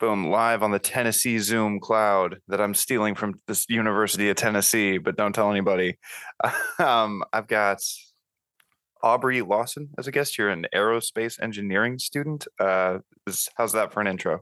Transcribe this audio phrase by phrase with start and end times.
[0.00, 4.96] Boom, live on the Tennessee Zoom cloud that I'm stealing from this University of Tennessee,
[4.96, 5.98] but don't tell anybody.
[6.78, 7.82] Um, I've got
[9.02, 10.38] Aubrey Lawson as a guest.
[10.38, 12.48] You're an aerospace engineering student.
[12.58, 14.40] Uh, this, how's that for an intro?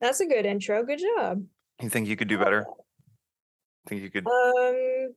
[0.00, 0.84] That's a good intro.
[0.84, 1.44] Good job.
[1.82, 2.64] You think you could do better?
[3.88, 4.24] Think you could?
[4.28, 5.14] Um,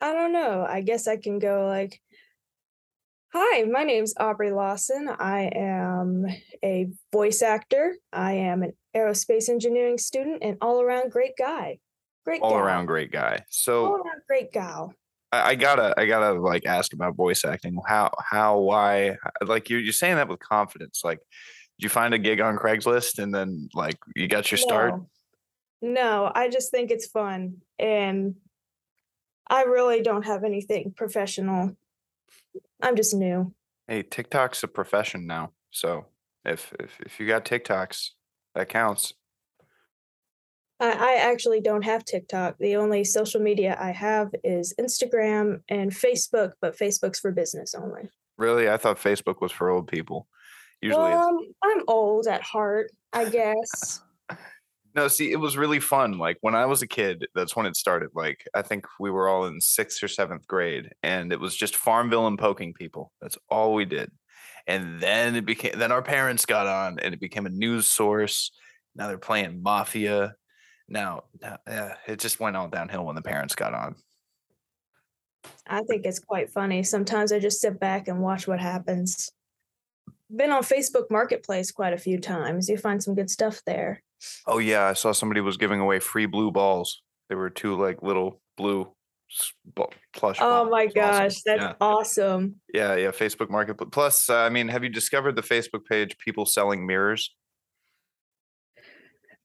[0.00, 0.66] I don't know.
[0.68, 2.00] I guess I can go like,
[3.32, 5.08] Hi, my name's Aubrey Lawson.
[5.08, 6.26] I am
[6.64, 7.96] a voice actor.
[8.12, 11.78] I am an aerospace engineering student and all around great guy.
[12.24, 12.60] Great all gal.
[12.60, 13.44] around great guy.
[13.50, 14.94] So All around great gal.
[15.32, 17.78] I, I gotta I gotta like ask about voice acting.
[17.86, 21.02] How how why like you're you're saying that with confidence.
[21.04, 24.94] Like did you find a gig on Craigslist and then like you got your start?
[24.94, 25.10] No.
[25.82, 27.58] No, I just think it's fun.
[27.78, 28.36] And
[29.48, 31.76] I really don't have anything professional.
[32.82, 33.54] I'm just new.
[33.88, 35.52] Hey, TikTok's a profession now.
[35.70, 36.06] So
[36.44, 38.10] if if if you got TikToks,
[38.54, 39.14] that counts.
[40.78, 42.56] I, I actually don't have TikTok.
[42.58, 48.10] The only social media I have is Instagram and Facebook, but Facebook's for business only.
[48.36, 48.68] Really?
[48.68, 50.28] I thought Facebook was for old people.
[50.82, 54.02] Usually Um, I'm old at heart, I guess.
[54.96, 56.16] No, see, it was really fun.
[56.16, 58.08] Like when I was a kid, that's when it started.
[58.14, 61.76] Like I think we were all in sixth or seventh grade, and it was just
[61.76, 63.12] Farmville and poking people.
[63.20, 64.10] That's all we did.
[64.66, 65.78] And then it became.
[65.78, 68.50] Then our parents got on, and it became a news source.
[68.94, 70.34] Now they're playing Mafia.
[70.88, 73.96] Now, now yeah, it just went all downhill when the parents got on.
[75.66, 76.82] I think it's quite funny.
[76.82, 79.30] Sometimes I just sit back and watch what happens.
[80.34, 82.68] Been on Facebook Marketplace quite a few times.
[82.68, 84.02] You find some good stuff there.
[84.46, 87.02] Oh yeah, I saw somebody was giving away free blue balls.
[87.28, 88.92] They were two like little blue
[89.30, 89.52] s-
[90.14, 90.38] plush.
[90.40, 90.70] Oh balls.
[90.70, 91.18] my It was awesome.
[91.24, 91.72] gosh, that's yeah.
[91.80, 92.54] awesome.
[92.72, 93.88] Yeah, yeah, Facebook Marketplace.
[93.92, 97.34] Plus, uh, I mean, have you discovered the Facebook page "People Selling Mirrors"?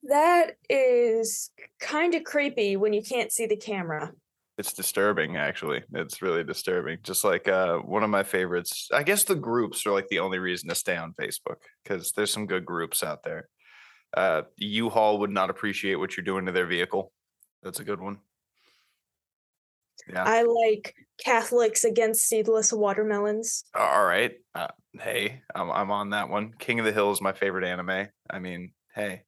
[0.04, 4.12] That is kind of creepy when you can't see the camera.
[4.58, 5.84] It's disturbing, actually.
[5.94, 7.00] It's really disturbing.
[7.04, 8.90] Just like uh, one of my favorites.
[8.92, 12.34] I guess the groups are like the only reason to stay on Facebook because there's
[12.34, 13.48] some good groups out there.
[14.16, 17.12] Uh, U-Haul would not appreciate what you're doing to their vehicle.
[17.64, 18.20] That's a good one.
[20.12, 20.24] Yeah.
[20.24, 23.64] I like Catholics against seedless watermelons.
[23.76, 24.34] All right.
[24.56, 24.68] Uh,
[25.00, 26.54] hey, I'm I'm on that one.
[26.58, 28.08] King of the Hill is my favorite anime.
[28.30, 29.24] I mean, hey,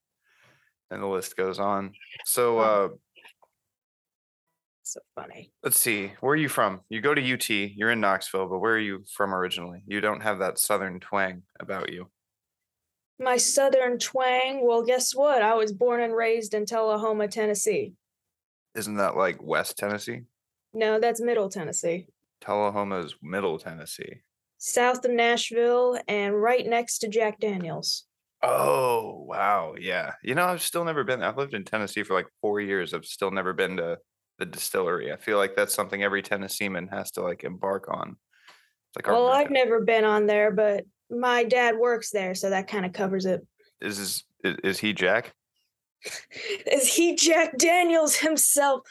[0.90, 1.94] and the list goes on.
[2.26, 2.60] So.
[2.60, 2.90] uh
[4.82, 5.52] So funny.
[5.64, 6.12] Let's see.
[6.22, 6.82] Where are you from?
[6.90, 7.50] You go to UT.
[7.50, 9.84] You're in Knoxville, but where are you from originally?
[9.88, 12.10] You don't have that southern twang about you.
[13.20, 14.66] My southern twang.
[14.66, 15.42] Well, guess what?
[15.42, 17.94] I was born and raised in Tullahoma, Tennessee.
[18.76, 20.22] Isn't that like West Tennessee?
[20.74, 22.08] No, that's Middle Tennessee.
[22.42, 24.22] Tullahoma is Middle Tennessee.
[24.58, 28.06] South of Nashville and right next to Jack Daniels.
[28.42, 29.76] Oh, wow.
[29.80, 30.14] Yeah.
[30.24, 31.22] You know, I've still never been.
[31.22, 32.94] I've lived in Tennessee for like four years.
[32.94, 34.00] I've still never been to
[34.40, 35.14] the distillery.
[35.14, 38.18] I feel like that's something every Tennesseeman has to like embark on.
[38.90, 42.68] It's like Well, I've never been on there, but my dad works there, so that
[42.68, 43.46] kind of covers it.
[43.82, 45.34] is, this, is is he Jack?
[46.68, 48.82] Is he Jack Daniels himself?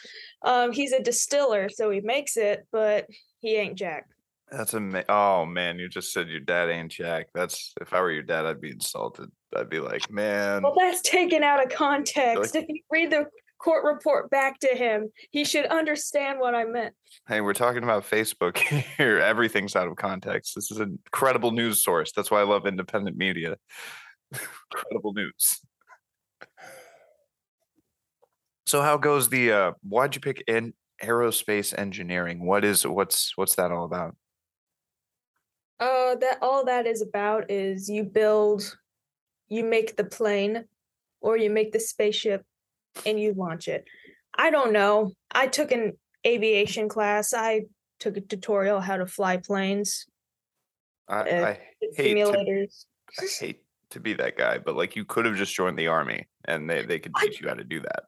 [0.41, 3.07] Um, he's a distiller, so he makes it, but
[3.41, 4.07] he ain't Jack.
[4.51, 7.29] That's a oh man, you just said your dad ain't Jack.
[7.35, 9.31] That's if I were your dad, I'd be insulted.
[9.57, 12.55] I'd be like, man, Well, that's taken out of context.
[12.55, 13.27] If you read the
[13.63, 16.95] court report back to him, he should understand what I meant.
[17.29, 18.59] hey, we're talking about Facebook
[18.97, 19.19] here.
[19.19, 20.55] Everything's out of context.
[20.55, 22.13] This is an incredible news source.
[22.13, 23.57] That's why I love independent media.
[24.73, 25.61] incredible news.
[28.67, 30.73] So how goes the uh why'd you pick in
[31.03, 32.45] aerospace engineering?
[32.45, 34.17] What is what's what's that all about?
[35.79, 38.77] Uh, that all that is about is you build,
[39.49, 40.65] you make the plane,
[41.21, 42.45] or you make the spaceship,
[43.07, 43.85] and you launch it.
[44.37, 45.13] I don't know.
[45.31, 45.93] I took an
[46.27, 47.35] aviation class.
[47.35, 47.63] I
[48.01, 50.07] took a tutorial how to fly planes,
[51.09, 51.59] I, Uh, I
[51.95, 52.67] hate to.
[53.21, 56.27] I hate to be that guy, but like you could have just joined the army
[56.47, 58.05] and they, they could I- teach you how to do that.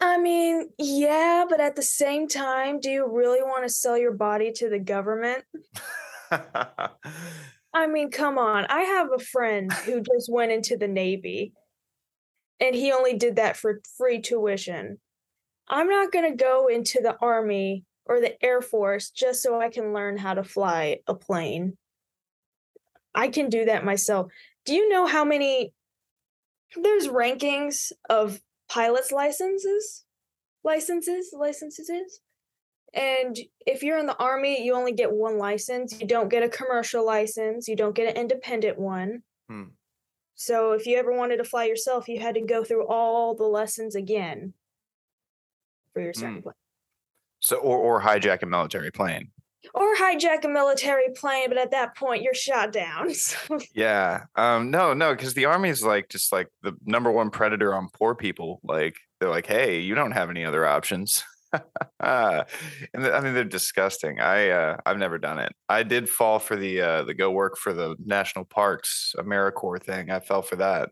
[0.00, 4.12] I mean, yeah, but at the same time, do you really want to sell your
[4.12, 5.42] body to the government?
[6.30, 8.66] I mean, come on.
[8.68, 11.52] I have a friend who just went into the Navy
[12.60, 14.98] and he only did that for free tuition.
[15.68, 19.70] I'm not going to go into the Army or the Air Force just so I
[19.70, 21.76] can learn how to fly a plane.
[23.14, 24.30] I can do that myself.
[24.64, 25.72] Do you know how many
[26.80, 30.04] there's rankings of pilots licenses?
[30.64, 32.20] Licenses, licenses?
[32.92, 33.36] And
[33.66, 36.00] if you're in the army, you only get one license.
[36.00, 37.68] You don't get a commercial license.
[37.68, 39.22] You don't get an independent one.
[39.48, 39.64] Hmm.
[40.34, 43.44] So if you ever wanted to fly yourself, you had to go through all the
[43.44, 44.52] lessons again
[45.92, 46.42] for your second Mm.
[46.44, 46.54] plane.
[47.40, 49.30] So or or hijack a military plane.
[49.72, 53.08] Or hijack a military plane, but at that point you're shot down.
[53.14, 54.24] So Yeah.
[54.34, 54.70] Um.
[54.70, 54.92] No.
[54.94, 55.14] No.
[55.14, 58.60] Because the army is like just like the number one predator on poor people.
[58.64, 61.22] Like they're like, hey, you don't have any other options.
[62.00, 64.20] and I mean, they're disgusting.
[64.20, 65.52] I uh, I've never done it.
[65.68, 70.10] I did fall for the uh, the go work for the national parks AmeriCorps thing.
[70.10, 70.90] I fell for that.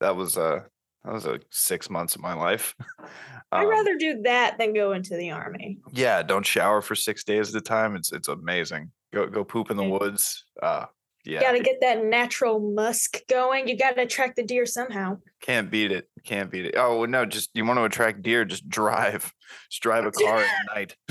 [0.00, 0.60] That was uh
[1.04, 2.74] that was uh, six months of my life.
[3.52, 5.78] I'd Um, rather do that than go into the army.
[5.92, 7.94] yeah, don't shower for six days at a time.
[7.96, 8.90] It's it's amazing.
[9.14, 10.44] Go go poop in the woods.
[10.62, 10.86] Uh
[11.26, 11.40] yeah.
[11.40, 13.68] Got to get that natural musk going.
[13.68, 15.18] You got to attract the deer somehow.
[15.40, 16.08] Can't beat it.
[16.24, 16.74] Can't beat it.
[16.76, 19.32] Oh no, just you want to attract deer, just drive.
[19.70, 20.96] Just drive a car at night.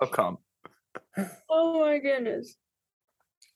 [0.00, 0.38] They'll come.
[1.50, 2.56] Oh my goodness.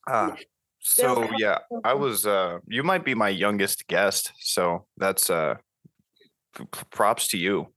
[0.08, 0.36] Ah,
[0.80, 5.56] so yeah, I was uh you might be my youngest guest, so that's uh
[6.90, 7.72] props to you.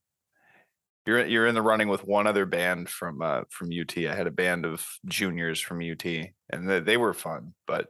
[1.05, 3.97] You're you're in the running with one other band from uh from UT.
[3.97, 6.05] I had a band of juniors from UT
[6.51, 7.89] and they, they were fun, but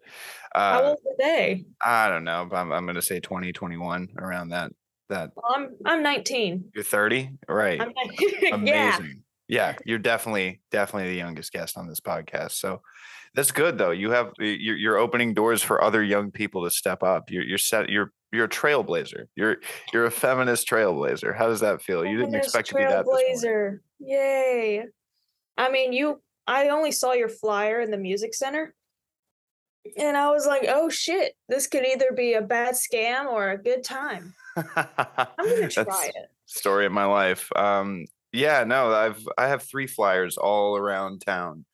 [0.54, 1.66] How uh old were they?
[1.84, 4.72] I don't know, but I'm I'm going to say 20 21 around that
[5.10, 6.72] that I'm I'm 19.
[6.74, 7.80] you're 30, right?
[7.82, 7.94] I'm
[8.66, 8.98] yeah.
[8.98, 9.06] amazing.
[9.06, 9.25] Yeah.
[9.48, 12.54] You're definitely definitely the youngest guest on this podcast.
[12.54, 12.82] So
[13.36, 13.92] that's good though.
[13.92, 17.30] You have you're, you're opening doors for other young people to step up.
[17.30, 17.90] You're you're set.
[17.90, 19.26] You're you're a trailblazer.
[19.36, 19.58] You're
[19.94, 21.36] you're a feminist trailblazer.
[21.36, 22.06] How does that feel?
[22.06, 23.06] You didn't expect to be that.
[23.06, 23.80] Trailblazer.
[24.00, 24.86] Yay.
[25.58, 28.74] I mean, you I only saw your flyer in the music center.
[29.98, 33.58] And I was like, oh shit, this could either be a bad scam or a
[33.58, 34.34] good time.
[34.58, 34.88] I'm
[35.38, 36.30] gonna try That's it.
[36.48, 37.50] Story of my life.
[37.56, 41.66] Um, yeah, no, I've I have three flyers all around town.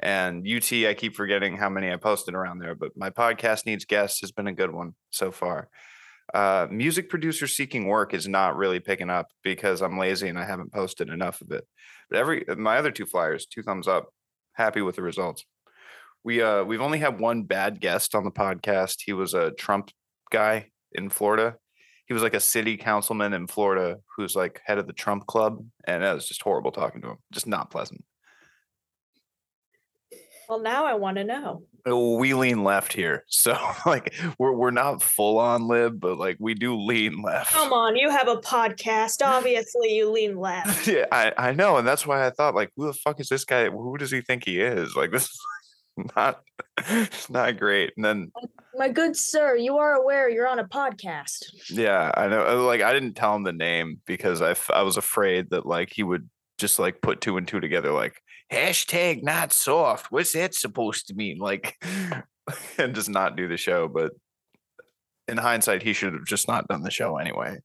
[0.00, 3.84] And UT, I keep forgetting how many I posted around there, but my podcast needs
[3.84, 5.68] guests has been a good one so far.
[6.32, 10.44] Uh, music producer seeking work is not really picking up because I'm lazy and I
[10.44, 11.66] haven't posted enough of it.
[12.10, 14.08] But every my other two flyers, two thumbs up.
[14.52, 15.44] Happy with the results.
[16.24, 18.98] We uh we've only had one bad guest on the podcast.
[19.04, 19.90] He was a Trump
[20.30, 21.56] guy in Florida.
[22.08, 25.62] He was like a city councilman in Florida who's like head of the Trump club,
[25.86, 27.18] and it was just horrible talking to him.
[27.30, 28.02] Just not pleasant.
[30.48, 31.64] Well, now I want to know.
[31.86, 36.38] Uh, We lean left here, so like we're we're not full on lib, but like
[36.40, 37.52] we do lean left.
[37.52, 39.20] Come on, you have a podcast.
[39.22, 40.88] Obviously, you lean left.
[40.88, 43.44] yeah, I, I know, and that's why I thought like, who the fuck is this
[43.44, 43.68] guy?
[43.68, 44.96] Who does he think he is?
[44.96, 45.38] Like this is
[46.16, 46.40] not
[46.88, 47.92] it's not great.
[47.96, 48.32] And then
[48.76, 51.44] My good sir, you are aware you're on a podcast.
[51.70, 52.46] yeah, I know.
[52.46, 55.66] uh, Like I didn't tell him the name because I f- I was afraid that
[55.66, 56.28] like he would
[56.58, 58.14] just like put two and two together, like
[58.52, 60.10] hashtag not soft.
[60.10, 61.38] What's that supposed to mean?
[61.38, 61.74] Like,
[62.78, 63.88] and just not do the show.
[63.88, 64.12] But
[65.26, 67.58] in hindsight, he should have just not done the show anyway.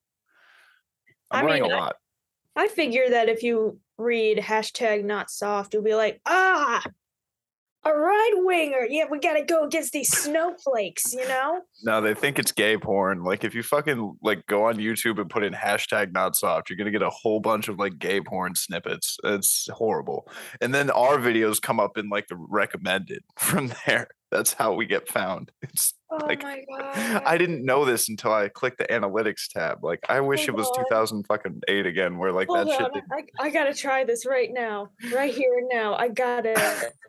[1.32, 1.96] I'm I learning mean, a I- lot.
[2.56, 6.84] I figure that if you read hashtag not soft, you'll be like, ah,
[7.86, 8.86] a right winger.
[8.90, 11.62] Yeah, we got to go against these snowflakes, you know?
[11.84, 13.24] No, they think it's gay porn.
[13.24, 16.78] Like if you fucking like go on YouTube and put in hashtag not soft, you're
[16.78, 19.18] gonna get a whole bunch of like gay porn snippets.
[19.24, 20.28] It's horrible.
[20.62, 24.08] And then our videos come up in like the recommended from there.
[24.32, 25.52] That's how we get found.
[25.62, 27.24] It's Oh Like, my God.
[27.26, 29.84] I didn't know this until I clicked the analytics tab.
[29.84, 30.84] Like I wish it was on.
[30.86, 32.94] 2000 fucking eight again, where like Hold that shit.
[32.94, 34.90] didn't- I, I got to try this right now.
[35.14, 35.96] Right here and now.
[35.96, 36.58] I got it.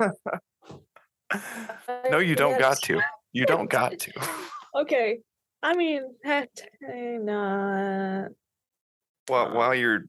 [2.10, 3.00] no, you don't got to.
[3.32, 4.12] You don't got to.
[4.76, 5.20] Okay.
[5.62, 8.28] I mean, not.
[9.30, 10.06] Well, while you're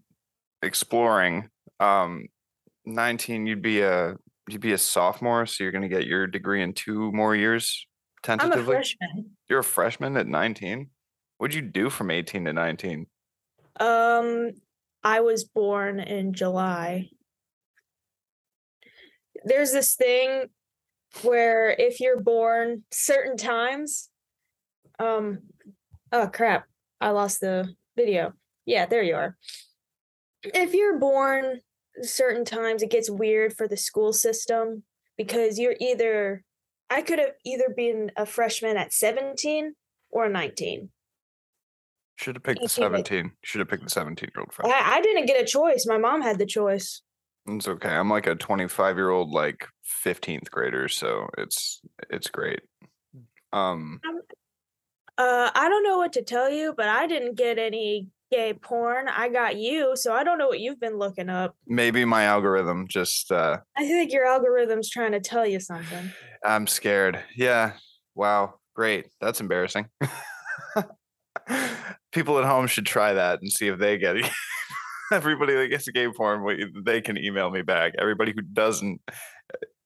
[0.63, 2.25] exploring, um,
[2.86, 4.15] 19, you'd be a
[4.50, 7.86] you'd be a sophomore, so you're gonna get your degree in two more years
[8.27, 8.75] I'm a tentatively.
[8.75, 9.32] freshman.
[9.48, 10.89] You're a freshman at 19.
[11.38, 13.05] What'd you do from 18 to 19?
[13.79, 14.51] Um,
[15.03, 17.10] I was born in July.
[19.44, 20.46] There's this thing
[21.22, 24.10] where if you're born certain times,
[25.00, 25.39] um,
[26.12, 26.65] oh crap,
[27.00, 28.34] I lost the video.
[28.65, 29.38] Yeah, there you are.
[30.43, 31.62] If you're born
[32.01, 34.84] certain times, it gets weird for the school system
[35.17, 36.43] because you're either,
[36.89, 39.74] I could have either been a freshman at 17
[40.10, 40.89] or 19.
[42.17, 43.31] Should have picked the 17.
[43.43, 44.74] Should have picked the 17 year old freshman.
[44.75, 45.86] I, I didn't get a choice.
[45.88, 47.01] My mom had the choice.
[47.47, 47.89] It's okay.
[47.89, 49.67] I'm like a 25 year old, like
[50.03, 52.61] 15th grader, so it's it's great.
[53.53, 53.99] Um,
[55.17, 59.07] Uh, I don't know what to tell you, but I didn't get any gay porn.
[59.07, 61.55] I got you, so I don't know what you've been looking up.
[61.67, 66.11] maybe my algorithm just uh I think your algorithm's trying to tell you something.
[66.43, 67.23] I'm scared.
[67.35, 67.73] Yeah.
[68.15, 68.55] Wow.
[68.75, 69.07] Great.
[69.21, 69.87] That's embarrassing.
[72.11, 74.29] people at home should try that and see if they get it.
[75.12, 76.45] Everybody that gets a game form,
[76.83, 77.93] they can email me back.
[78.00, 79.01] Everybody who doesn't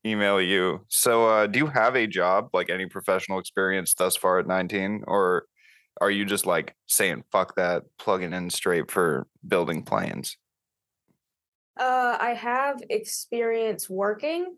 [0.05, 0.85] email you.
[0.87, 5.03] So, uh, do you have a job, like any professional experience thus far at 19,
[5.07, 5.45] or
[6.01, 10.37] are you just like saying fuck that, plugging in straight for building planes?
[11.77, 14.55] Uh, I have experience working.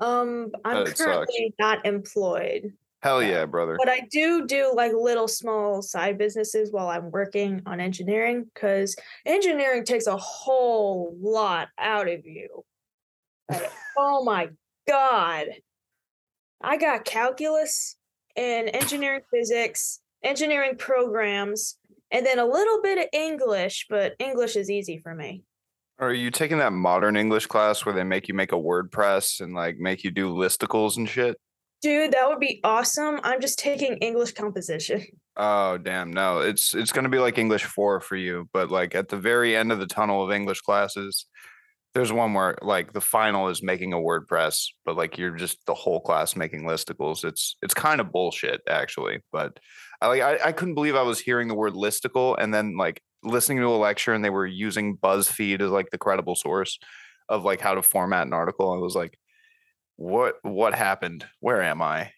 [0.00, 1.00] Um, I'm That sucks.
[1.02, 2.72] currently not employed,
[3.02, 3.44] Hell Yeah.
[3.46, 3.76] brother.
[3.78, 8.96] but I do do like little small side businesses while I'm working on engineering because
[9.24, 12.64] engineering takes a whole lot out of you.
[13.50, 14.48] Like, oh my
[14.88, 15.46] god.
[16.60, 17.96] I got calculus
[18.34, 21.76] and engineering physics, engineering programs,
[22.10, 25.42] and then a little bit of English, but English is easy for me.
[25.98, 29.54] Are you taking that modern English class where they make you make a WordPress and
[29.54, 31.36] like make you do listicles and shit?
[31.82, 33.20] Dude, that would be awesome.
[33.22, 35.04] I'm just taking English composition.
[35.38, 36.38] Oh damn, no.
[36.38, 39.70] It's it's gonna be like English four for you, but like at the very end
[39.70, 41.26] of the tunnel of English classes,
[41.92, 45.74] there's one where like the final is making a WordPress, but like you're just the
[45.74, 47.22] whole class making listicles.
[47.22, 49.20] It's it's kind of bullshit actually.
[49.30, 49.58] But
[50.00, 53.02] I like I, I couldn't believe I was hearing the word listicle and then like
[53.22, 56.78] listening to a lecture and they were using BuzzFeed as like the credible source
[57.28, 58.72] of like how to format an article.
[58.72, 59.18] I was like,
[59.96, 61.26] what what happened?
[61.40, 62.12] Where am I?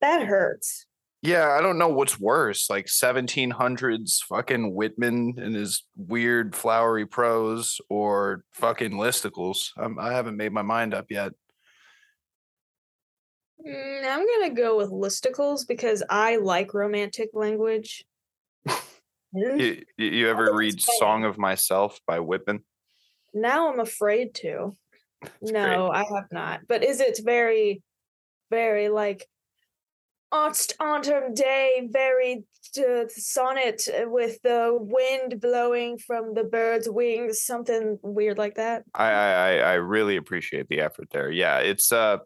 [0.00, 0.86] That hurts.
[1.22, 7.78] Yeah, I don't know what's worse, like 1700s fucking Whitman and his weird flowery prose
[7.90, 9.68] or fucking listicles.
[9.76, 11.32] Um, I haven't made my mind up yet.
[13.66, 18.04] Mm, I'm gonna go with listicles because I like romantic language.
[19.32, 19.54] You,
[19.96, 20.80] you- you ever read.
[20.80, 22.64] Song of Myself by Whitman?
[23.32, 24.76] now I'm afraid to.
[25.20, 25.52] Great.
[25.52, 26.60] No, I have not.
[26.68, 27.82] But is it very,
[28.50, 29.26] very like
[30.32, 32.44] autumn day, very
[32.78, 38.84] uh, sonnet uh, with the wind blowing from the bird's wings, something weird like that?
[38.94, 41.30] I, I I I really appreciate the effort there.
[41.30, 42.18] Yeah, it's uh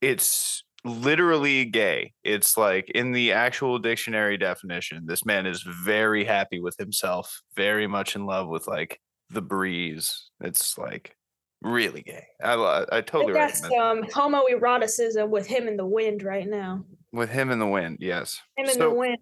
[0.00, 2.12] it's literally gay.
[2.24, 7.86] It's like in the actual dictionary definition, this man is very happy with himself, very
[7.86, 10.30] much in love with like the breeze.
[10.40, 11.16] It's like
[11.62, 12.24] really gay.
[12.42, 16.84] I I I totally got recommend some homoeroticism with him in the wind right now.
[17.12, 17.98] with him in the wind.
[18.00, 18.40] Yes.
[18.56, 19.18] Him in So- the wind.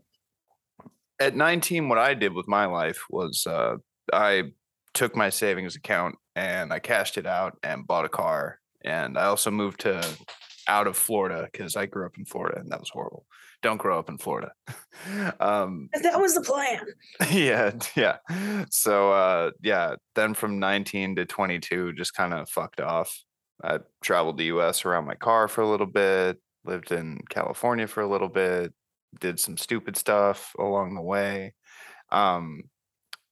[1.19, 3.77] at 19 what i did with my life was uh,
[4.13, 4.43] i
[4.93, 9.25] took my savings account and i cashed it out and bought a car and i
[9.25, 10.07] also moved to
[10.69, 13.25] out of florida because i grew up in florida and that was horrible
[13.67, 14.53] don't grow up in florida.
[15.41, 16.87] Um That was the plan.
[17.31, 18.19] yeah yeah.
[18.71, 23.13] So uh yeah then from 19 to 22 just kind of fucked off.
[23.63, 28.01] I traveled the us around my car for a little bit lived in california for
[28.01, 28.73] a little bit
[29.21, 31.55] did some stupid stuff along the way.
[32.11, 32.63] Um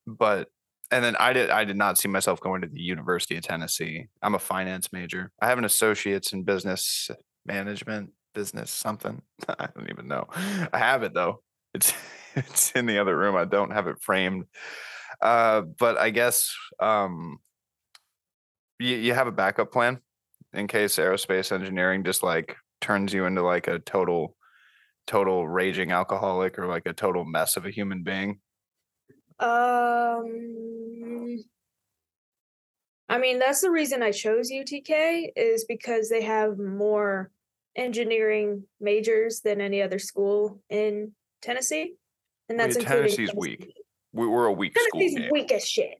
[0.07, 0.49] but
[0.91, 4.07] and then i did i did not see myself going to the university of tennessee.
[4.21, 5.31] I'm a finance major.
[5.41, 7.09] I have an associate's in business
[7.47, 9.23] management business something.
[9.49, 10.26] I don't even know.
[10.73, 11.43] I have it though.
[11.73, 11.93] It's
[12.35, 13.37] it's in the other room.
[13.37, 14.45] I don't have it framed.
[15.21, 17.38] Uh but i guess um
[18.81, 20.00] you, you have a backup plan
[20.53, 24.37] in case aerospace engineering just like turns you into like a total
[25.07, 28.41] total raging alcoholic or like a total mess of a human being?
[29.38, 30.25] Um,
[33.09, 37.31] I mean, that's the reason I chose UTK is because they have more
[37.76, 41.12] engineering majors than any other school in
[41.43, 41.95] Tennessee,
[42.49, 43.61] and that's Wait, including Tennessee's weak.
[43.61, 43.81] Tennessee.
[44.12, 45.95] we, we're a weak school Tennessee's weak as shit.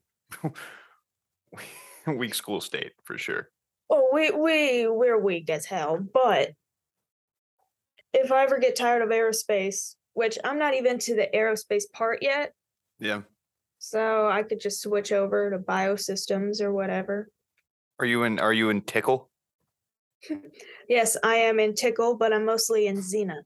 [2.07, 3.49] weak school state for sure
[3.89, 5.99] Oh, we we we're weak as hell.
[6.11, 6.53] But
[8.13, 12.23] if I ever get tired of aerospace, which I'm not even to the aerospace part
[12.23, 12.53] yet,
[12.99, 13.21] yeah
[13.85, 17.29] so I could just switch over to biosystems or whatever.
[17.99, 19.29] are you in are you in tickle
[20.89, 23.41] Yes, I am in Tickle, but I'm mostly in Zeanah.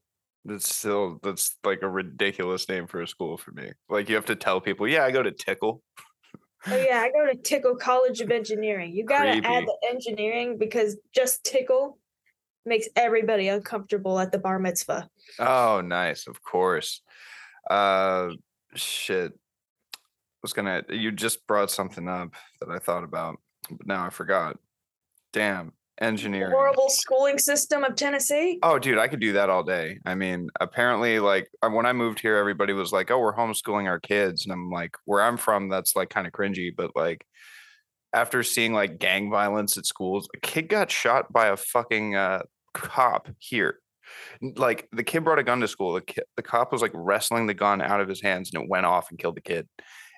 [0.46, 4.26] that's still that's like a ridiculous name for a school for me like you have
[4.26, 5.84] to tell people yeah i go to tickle
[6.68, 8.92] Oh yeah, I go to Tickle College of Engineering.
[8.92, 11.98] You gotta add the engineering because just Tickle
[12.66, 15.10] makes everybody uncomfortable at the bar mitzvah.
[15.40, 16.28] Oh, nice.
[16.28, 17.02] Of course.
[17.70, 18.32] Uh,
[18.76, 19.32] shit.
[19.32, 19.98] I
[20.42, 20.84] was gonna.
[20.90, 23.38] You just brought something up that I thought about,
[23.72, 24.58] but now I forgot.
[25.32, 25.72] Damn.
[26.02, 26.52] Engineering.
[26.52, 28.58] Horrible schooling system of Tennessee.
[28.64, 30.00] Oh, dude, I could do that all day.
[30.06, 33.88] I mean, apparently, like uh, when I moved here, everybody was like, "Oh, we're homeschooling
[33.88, 37.26] our kids," and I'm like, "Where I'm from, that's like kind of cringy." But like,
[38.14, 42.44] after seeing like gang violence at schools, a kid got shot by a fucking uh,
[42.74, 43.80] cop here.
[44.42, 45.94] Like the kid brought a gun to school.
[45.94, 48.86] The the cop was like wrestling the gun out of his hands and it went
[48.86, 49.68] off and killed the kid.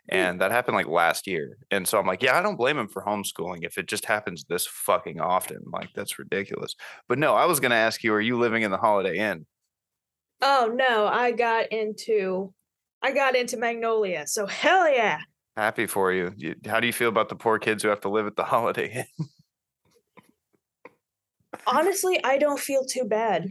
[0.10, 0.15] Mm.
[0.15, 1.58] And that happened like last year.
[1.70, 4.46] And so I'm like, yeah, I don't blame him for homeschooling if it just happens
[4.48, 5.60] this fucking often.
[5.72, 6.75] Like that's ridiculous.
[7.08, 9.46] But no, I was gonna ask you, are you living in the Holiday Inn?
[10.41, 12.53] Oh no, I got into
[13.03, 14.25] I got into Magnolia.
[14.27, 15.20] So hell yeah.
[15.58, 16.31] Happy for you.
[16.38, 18.43] You- How do you feel about the poor kids who have to live at the
[18.53, 19.27] Holiday Inn?
[21.67, 23.50] Honestly, I don't feel too bad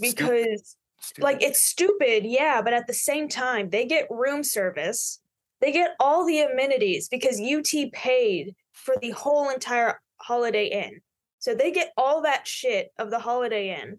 [0.00, 1.22] because stupid.
[1.22, 5.20] like it's stupid, yeah, but at the same time, they get room service.
[5.62, 11.00] They get all the amenities because UT paid for the whole entire Holiday Inn.
[11.38, 13.98] So they get all that shit of the Holiday Inn.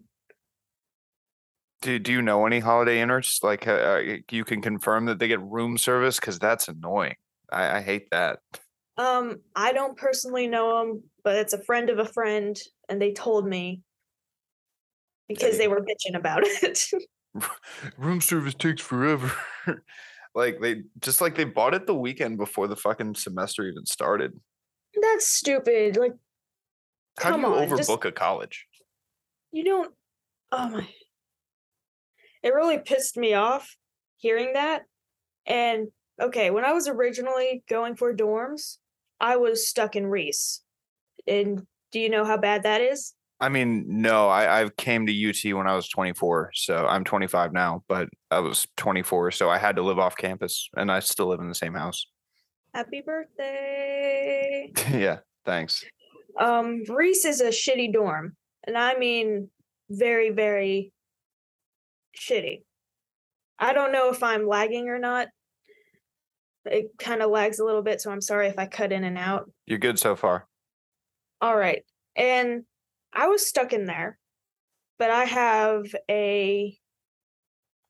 [1.84, 3.42] do, do you know any Holiday Inners?
[3.42, 7.16] Like uh, uh, you can confirm that they get room service because that's annoying.
[7.52, 8.40] I, I hate that.
[8.96, 13.12] Um, I don't personally know him, but it's a friend of a friend, and they
[13.12, 13.82] told me
[15.28, 16.84] because they were bitching about it.
[17.98, 19.32] room service takes forever.
[20.34, 24.38] like they just like they bought it the weekend before the fucking semester even started.
[25.00, 25.96] That's stupid.
[25.96, 26.12] Like,
[27.18, 28.66] How Come do you on, overbook just- a college?
[29.52, 29.94] you don't.
[30.52, 30.88] Oh my.
[32.42, 33.76] It really pissed me off
[34.16, 34.82] hearing that.
[35.46, 35.88] And
[36.20, 38.78] okay, when I was originally going for dorms,
[39.20, 40.60] I was stuck in Reese.
[41.26, 43.14] And do you know how bad that is?
[43.44, 47.52] I mean, no, I, I came to UT when I was 24, so I'm 25
[47.52, 51.26] now, but I was 24, so I had to live off campus, and I still
[51.26, 52.06] live in the same house.
[52.72, 54.72] Happy birthday.
[54.90, 55.84] yeah, thanks.
[56.40, 58.34] Um, Reese is a shitty dorm,
[58.66, 59.50] and I mean
[59.90, 60.94] very, very
[62.18, 62.62] shitty.
[63.58, 65.28] I don't know if I'm lagging or not.
[66.64, 69.18] It kind of lags a little bit, so I'm sorry if I cut in and
[69.18, 69.50] out.
[69.66, 70.48] You're good so far.
[71.42, 71.84] All right.
[72.16, 72.64] And
[73.14, 74.18] I was stuck in there,
[74.98, 76.76] but I have a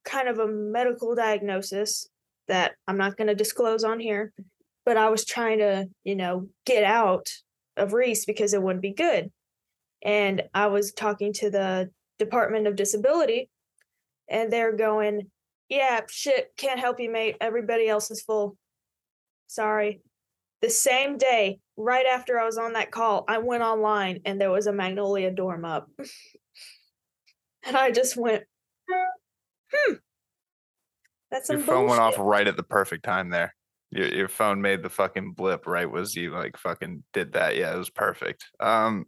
[0.04, 2.08] kind of a medical diagnosis
[2.48, 4.32] that I'm not going to disclose on here,
[4.84, 7.30] but I was trying to, you know, get out
[7.76, 9.32] of Reese because it wouldn't be good.
[10.02, 13.48] And I was talking to the Department of Disability,
[14.28, 15.30] and they're going,
[15.70, 17.36] Yeah, shit, can't help you, mate.
[17.40, 18.56] Everybody else is full.
[19.46, 20.02] Sorry.
[20.64, 24.50] The same day, right after I was on that call, I went online and there
[24.50, 25.90] was a Magnolia dorm up.
[27.66, 28.44] and I just went,
[29.70, 29.94] hmm.
[31.30, 33.54] That's some Your phone went off right at the perfect time there.
[33.90, 37.58] Your your phone made the fucking blip right was you like fucking did that.
[37.58, 38.46] Yeah, it was perfect.
[38.58, 39.04] Um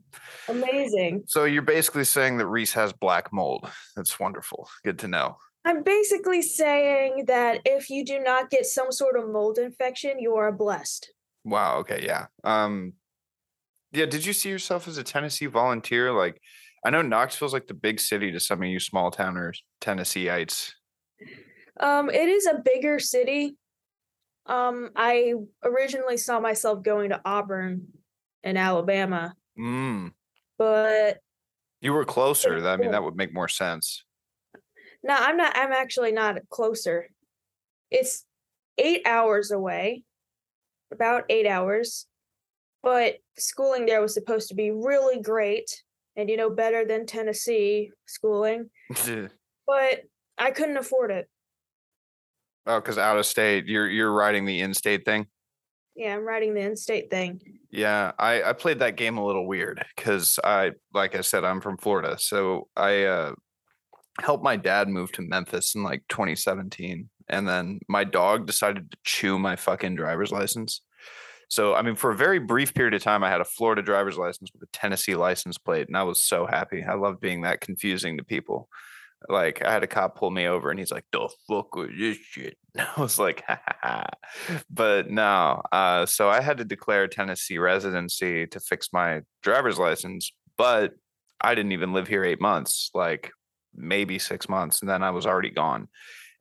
[0.51, 1.23] Amazing.
[1.27, 3.67] so you're basically saying that Reese has black mold.
[3.97, 4.69] That's wonderful.
[4.85, 5.39] Good to know.
[5.65, 10.35] I'm basically saying that if you do not get some sort of mold infection, you
[10.35, 11.13] are blessed.
[11.47, 12.27] Wow, okay, yeah.
[12.45, 12.95] Um
[13.93, 16.13] yeah, did you see yourself as a Tennessee volunteer?
[16.13, 16.43] Like
[16.85, 20.73] I know Knoxville's like the big city to some of you small towners, Tennesseeites.
[21.79, 23.57] Um, it is a bigger city.
[24.47, 27.89] Um, I originally saw myself going to Auburn
[28.45, 30.13] in Alabama, Mm.
[30.59, 31.19] but
[31.81, 32.65] You were closer.
[32.67, 34.05] I mean, that would make more sense.
[35.03, 35.57] No, I'm not.
[35.57, 37.09] I'm actually not closer.
[37.91, 38.25] It's
[38.79, 40.05] eight hours away,
[40.97, 42.07] about eight hours.
[42.83, 45.71] But schooling there was supposed to be really great
[46.17, 48.71] and, you know, better than Tennessee schooling.
[49.69, 50.03] But
[50.39, 51.29] I couldn't afford it.
[52.67, 55.27] Oh, because out of state, you're you're riding the in-state thing.
[55.97, 57.41] Yeah, I'm writing the in state thing.
[57.71, 61.61] Yeah, I, I played that game a little weird because I, like I said, I'm
[61.61, 62.17] from Florida.
[62.19, 63.33] So I uh,
[64.21, 67.09] helped my dad move to Memphis in like 2017.
[67.29, 70.81] And then my dog decided to chew my fucking driver's license.
[71.49, 74.19] So, I mean, for a very brief period of time, I had a Florida driver's
[74.19, 75.87] license with a Tennessee license plate.
[75.87, 76.83] And I was so happy.
[76.83, 78.69] I love being that confusing to people.
[79.29, 82.17] Like, I had a cop pull me over and he's like, the fuck with this
[82.19, 82.57] shit?
[82.77, 85.63] And I was like, ha ha ha but no.
[85.73, 90.93] Uh, so I had to declare Tennessee residency to fix my driver's license, but
[91.41, 93.31] I didn't even live here eight months, like
[93.75, 95.89] maybe six months, and then I was already gone.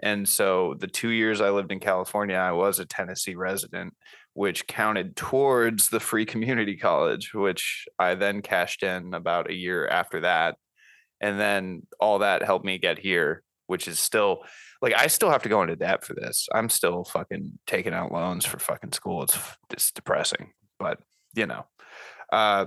[0.01, 3.93] And so the two years I lived in California, I was a Tennessee resident,
[4.33, 9.87] which counted towards the free community college, which I then cashed in about a year
[9.87, 10.57] after that.
[11.21, 14.43] And then all that helped me get here, which is still
[14.81, 16.47] like I still have to go into debt for this.
[16.53, 19.23] I'm still fucking taking out loans for fucking school.
[19.23, 19.37] It's
[19.71, 20.99] it's depressing, but
[21.35, 21.65] you know,
[22.31, 22.65] uh,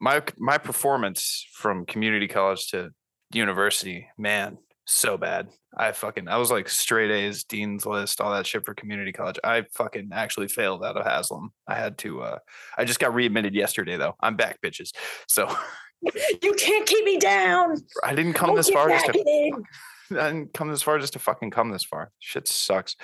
[0.00, 2.90] my my performance from community college to
[3.32, 5.48] university, man, so bad.
[5.76, 9.38] I fucking I was like straight A's, dean's list, all that shit for community college.
[9.44, 11.50] I fucking actually failed out of Haslam.
[11.66, 12.22] I had to.
[12.22, 12.38] uh
[12.78, 14.14] I just got readmitted yesterday though.
[14.20, 14.92] I'm back, bitches.
[15.28, 15.54] So
[16.42, 17.76] you can't keep me down.
[18.02, 19.64] I didn't come Don't this far just to in.
[20.18, 22.12] I didn't come this far just to fucking come this far.
[22.20, 22.96] Shit sucks.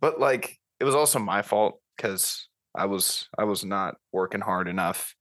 [0.00, 4.68] But like it was also my fault because I was I was not working hard
[4.68, 5.14] enough.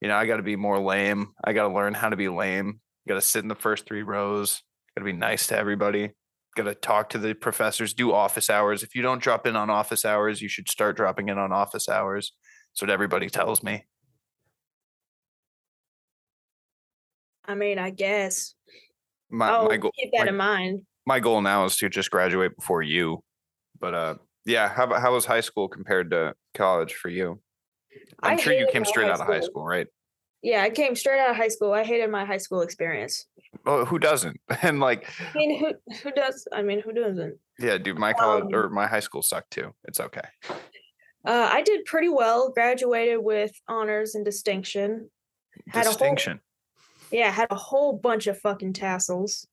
[0.00, 1.32] You know, I gotta be more lame.
[1.42, 2.80] I gotta learn how to be lame.
[3.08, 4.62] Gotta sit in the first three rows.
[4.96, 6.10] Gotta be nice to everybody.
[6.56, 8.82] Gotta talk to the professors, do office hours.
[8.82, 11.88] If you don't drop in on office hours, you should start dropping in on office
[11.88, 12.32] hours.
[12.72, 13.84] That's what everybody tells me.
[17.46, 18.54] I mean, I guess.
[19.30, 20.82] My oh, my goal keep that my- in mind.
[21.06, 23.22] my goal now is to just graduate before you.
[23.80, 24.14] But uh
[24.46, 27.40] yeah, how about how was high school compared to college for you?
[28.22, 29.50] I'm I sure you came straight out of high school.
[29.50, 29.86] school, right?
[30.44, 31.72] Yeah, I came straight out of high school.
[31.72, 33.24] I hated my high school experience.
[33.66, 34.38] Oh, who doesn't?
[34.62, 36.46] And like, I mean, who who does?
[36.52, 37.38] I mean, who doesn't?
[37.58, 39.74] yeah, dude, my college Um, or my high school sucked too.
[39.84, 40.28] It's okay.
[41.26, 42.50] Uh, I did pretty well.
[42.50, 45.10] Graduated with honors and distinction.
[45.68, 46.40] Had a whole Distinction.
[47.10, 49.46] yeah, had a whole bunch of fucking tassels.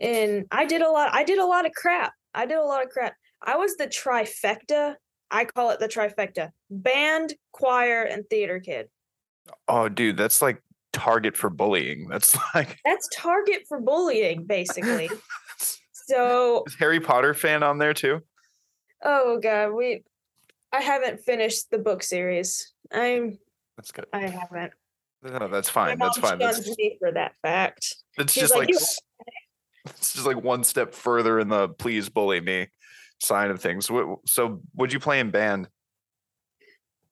[0.00, 1.10] And I did a lot.
[1.12, 2.12] I did a lot of crap.
[2.34, 3.14] I did a lot of crap.
[3.42, 4.94] I was the trifecta.
[5.30, 8.86] I call it the trifecta: band, choir, and theater kid.
[9.66, 12.08] Oh, dude, that's like target for bullying.
[12.08, 15.10] That's like That's target for bullying, basically.
[15.92, 18.20] so, is Harry Potter fan on there too.
[19.04, 20.04] oh god, we.
[20.70, 22.72] I haven't finished the book series.
[22.92, 23.38] I'm.
[23.76, 24.06] That's good.
[24.12, 24.72] I haven't.
[25.22, 25.98] No, that's fine.
[25.98, 26.38] That's fine.
[26.38, 27.96] That's, me for that fact.
[28.18, 28.78] It's she's just like, like
[29.86, 32.68] it's just like one step further in the please bully me
[33.20, 33.90] sign of things.
[34.26, 35.68] So, would you play in band?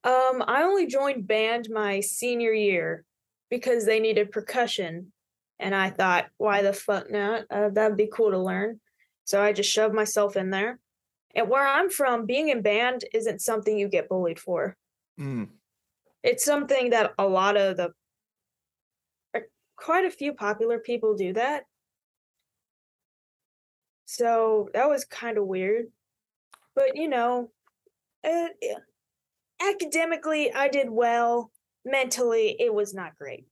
[0.06, 3.04] Um, I only joined band my senior year
[3.50, 5.12] because they needed percussion,
[5.58, 7.46] and I thought, why the fuck not?
[7.50, 8.80] Uh, that'd be cool to learn.
[9.24, 10.78] So I just shoved myself in there.
[11.34, 14.76] And where I'm from, being in band isn't something you get bullied for.
[15.18, 15.48] Mm,
[16.22, 17.90] It's something that a lot of the
[19.34, 19.40] uh,
[19.74, 21.64] quite a few popular people do that.
[24.04, 25.86] So that was kind of weird.
[26.76, 27.50] But you know,
[28.22, 28.48] yeah.
[29.60, 31.50] Academically I did well.
[31.84, 33.46] Mentally, it was not great.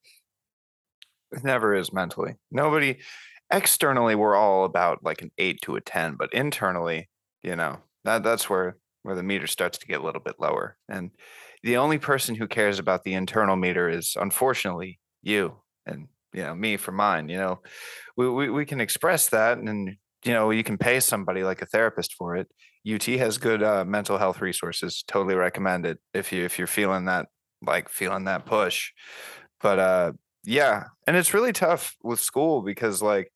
[1.33, 2.35] It never is mentally.
[2.51, 2.99] Nobody
[3.53, 7.09] externally we're all about like an 8 to a 10, but internally,
[7.43, 10.77] you know, that that's where where the meter starts to get a little bit lower.
[10.89, 11.11] And
[11.63, 16.55] the only person who cares about the internal meter is unfortunately you and you know
[16.55, 17.61] me for mine, you know.
[18.17, 21.67] We we, we can express that and you know, you can pay somebody like a
[21.67, 22.49] therapist for it.
[22.91, 25.05] UT has good uh, mental health resources.
[25.07, 27.27] Totally recommend it if you if you're feeling that
[27.63, 28.93] like feeling that push.
[29.61, 30.13] But uh
[30.45, 33.33] yeah, and it's really tough with school because like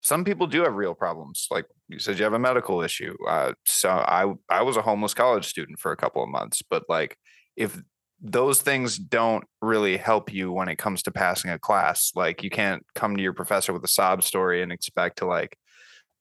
[0.00, 1.46] some people do have real problems.
[1.50, 3.14] Like you said, you have a medical issue.
[3.28, 6.84] Uh, so I I was a homeless college student for a couple of months, but
[6.88, 7.16] like
[7.56, 7.80] if
[8.20, 12.50] those things don't really help you when it comes to passing a class, like you
[12.50, 15.58] can't come to your professor with a sob story and expect to like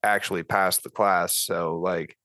[0.06, 1.38] actually pass the class.
[1.38, 2.16] So like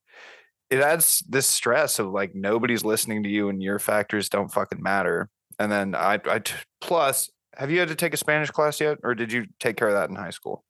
[0.71, 4.83] it adds this stress of like nobody's listening to you and your factors don't fucking
[4.83, 5.29] matter.
[5.59, 8.99] And then I, I t- plus, have you had to take a Spanish class yet,
[9.03, 10.65] or did you take care of that in high school?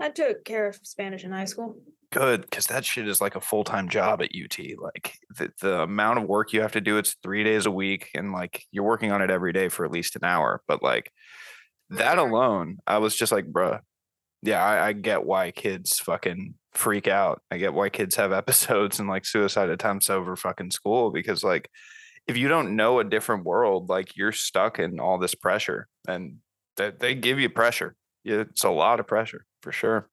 [0.00, 1.76] I took care of Spanish in high school.
[2.12, 4.58] Good, because that shit is like a full time job at UT.
[4.78, 8.10] Like the, the amount of work you have to do, it's three days a week,
[8.14, 10.62] and like you're working on it every day for at least an hour.
[10.68, 11.10] But like
[11.90, 13.80] that alone, I was just like, bruh,
[14.42, 17.42] yeah, I, I get why kids fucking freak out.
[17.50, 21.68] I get why kids have episodes and like suicide attempts over fucking school because like
[22.26, 26.36] if you don't know a different world, like you're stuck in all this pressure and
[26.76, 27.94] that they give you pressure.
[28.24, 30.08] It's a lot of pressure for sure.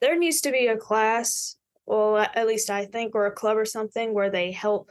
[0.00, 3.64] There needs to be a class, well, at least I think, or a club or
[3.64, 4.90] something where they help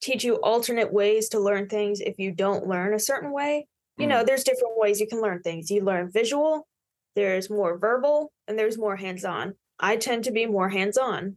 [0.00, 3.66] teach you alternate ways to learn things if you don't learn a certain way.
[3.98, 5.70] You know, there's different ways you can learn things.
[5.70, 6.66] You learn visual,
[7.14, 9.54] there's more verbal, and there's more hands on.
[9.80, 11.36] I tend to be more hands on,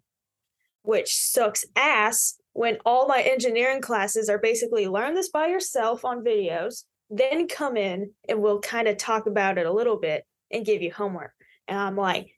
[0.84, 6.24] which sucks ass when all my engineering classes are basically learn this by yourself on
[6.24, 10.66] videos, then come in and we'll kind of talk about it a little bit and
[10.66, 11.32] give you homework.
[11.68, 12.36] And I'm like,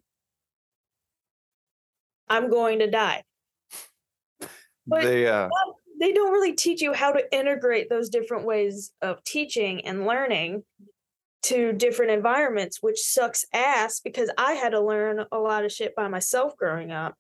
[2.29, 3.23] I'm going to die.
[4.88, 5.49] But- they uh
[6.01, 10.63] They don't really teach you how to integrate those different ways of teaching and learning
[11.43, 15.95] to different environments, which sucks ass because I had to learn a lot of shit
[15.95, 17.13] by myself growing up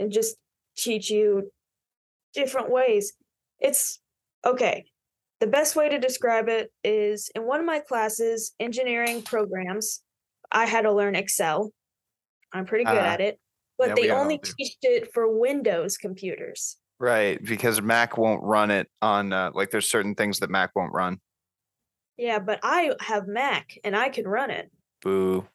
[0.00, 0.36] and just
[0.76, 1.52] teach you
[2.34, 3.12] different ways.
[3.60, 4.00] It's
[4.44, 4.86] okay.
[5.38, 10.02] The best way to describe it is in one of my classes, engineering programs,
[10.50, 11.70] I had to learn Excel.
[12.52, 13.38] I'm pretty good Ah, at it,
[13.78, 16.79] but yeah, they only teach it for Windows computers.
[17.00, 20.92] Right because Mac won't run it on uh, like there's certain things that Mac won't
[20.92, 21.18] run.
[22.16, 24.70] Yeah, but I have Mac and I can run it.
[25.02, 25.48] Boo.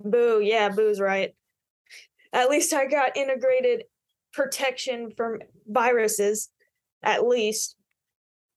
[0.00, 0.40] Boo.
[0.42, 1.34] Yeah, Boo's right.
[2.32, 3.84] At least I got integrated
[4.32, 6.48] protection from viruses,
[7.02, 7.76] at least.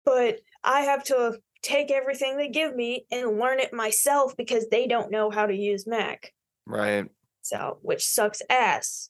[0.05, 4.87] But I have to take everything they give me and learn it myself because they
[4.87, 6.31] don't know how to use Mac.
[6.65, 7.05] Right.
[7.41, 9.09] So, which sucks ass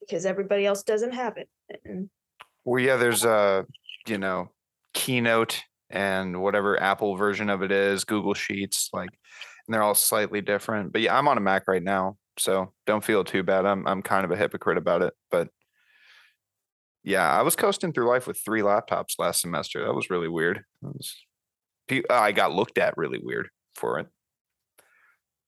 [0.00, 1.48] because everybody else doesn't have it.
[1.84, 2.08] And
[2.66, 3.64] Well, yeah, there's a,
[4.08, 4.50] you know,
[4.92, 9.10] Keynote and whatever Apple version of it is, Google Sheets, like,
[9.66, 10.92] and they're all slightly different.
[10.92, 13.66] But yeah, I'm on a Mac right now, so don't feel too bad.
[13.66, 15.48] I'm I'm kind of a hypocrite about it, but
[17.04, 19.84] yeah, I was coasting through life with three laptops last semester.
[19.84, 20.64] That was really weird.
[20.82, 21.14] Was,
[21.92, 24.08] uh, I got looked at really weird for it.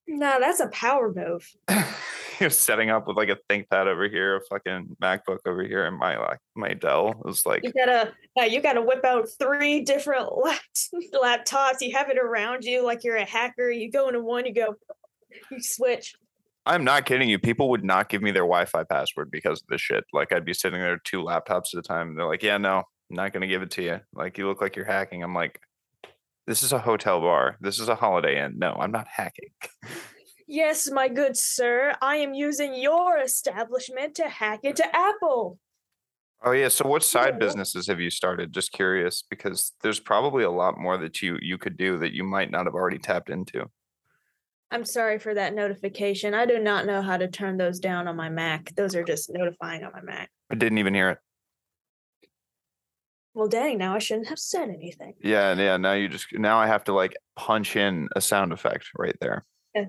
[0.07, 1.51] no, that's a power move.
[2.41, 5.99] You're setting up with like a ThinkPad over here, a fucking MacBook over here, and
[5.99, 7.11] my like my Dell.
[7.11, 10.29] It was like You gotta, uh, you gotta whip out three different
[11.15, 11.81] laptops.
[11.81, 13.71] You have it around you like you're a hacker.
[13.71, 14.75] You go into one, you go,
[15.51, 16.15] you switch.
[16.67, 17.39] I'm not kidding you.
[17.39, 20.05] People would not give me their Wi-Fi password because of this shit.
[20.13, 22.15] Like I'd be sitting there two laptops at a time.
[22.15, 24.01] They're like, "Yeah, no, I'm not gonna give it to you.
[24.13, 25.61] Like you look like you're hacking." I'm like,
[26.47, 27.57] "This is a hotel bar.
[27.61, 28.59] This is a Holiday Inn.
[28.59, 29.51] No, I'm not hacking."
[30.51, 35.59] Yes, my good sir, I am using your establishment to hack into Apple.
[36.43, 36.69] Oh yeah.
[36.69, 38.55] So what side businesses have you started?
[38.55, 42.25] Just curious, because there's probably a lot more that you you could do that you
[42.25, 43.67] might not have already tapped into.
[44.71, 46.33] I'm sorry for that notification.
[46.33, 48.75] I do not know how to turn those down on my Mac.
[48.75, 50.31] Those are just notifying on my Mac.
[50.51, 51.19] I didn't even hear it.
[53.35, 55.13] Well, dang, now I shouldn't have said anything.
[55.23, 55.77] Yeah, yeah.
[55.77, 59.45] Now you just now I have to like punch in a sound effect right there.
[59.77, 59.85] Uh,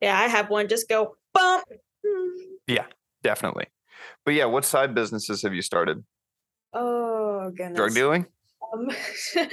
[0.00, 0.68] Yeah, I have one.
[0.68, 1.64] Just go bump.
[2.66, 2.86] Yeah,
[3.22, 3.66] Definitely.
[4.24, 6.02] But yeah, what side businesses have you started?
[6.72, 7.76] Oh goodness.
[7.76, 8.26] Drug dealing?
[8.72, 8.88] Um,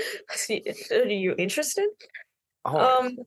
[0.91, 1.87] are you interested?
[2.63, 3.17] Oh, Um,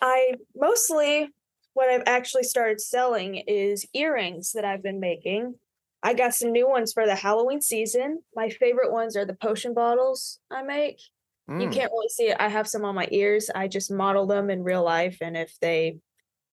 [0.00, 1.28] I mostly
[1.74, 5.54] what I've actually started selling is earrings that I've been making.
[6.02, 8.22] I got some new ones for the Halloween season.
[8.34, 11.00] My favorite ones are the potion bottles I make.
[11.48, 12.36] You mm, can't really see it.
[12.40, 13.50] I have some on my ears.
[13.54, 15.98] I just model them in real life, and if they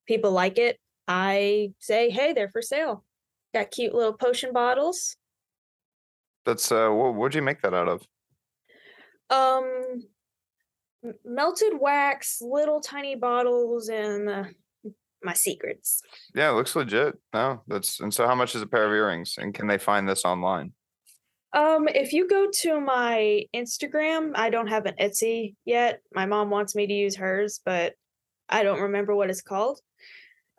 [0.06, 3.06] people like it, I say, "Hey, they're for sale."
[3.54, 5.16] Got cute little potion bottles.
[6.46, 8.02] that's uh what what'd you make that out of?
[9.30, 10.04] Um,
[11.24, 14.44] melted wax, little tiny bottles, and uh,
[15.24, 16.02] my secrets.
[16.36, 17.16] Yeah, it looks legit.
[17.34, 19.36] No, that's and so how much is a pair of earrings?
[19.38, 20.74] And can they find this online?
[21.54, 26.02] Um, if you go to my Instagram, I don't have an Etsy yet.
[26.14, 27.94] My mom wants me to use hers, but
[28.48, 29.80] I don't remember what it's called.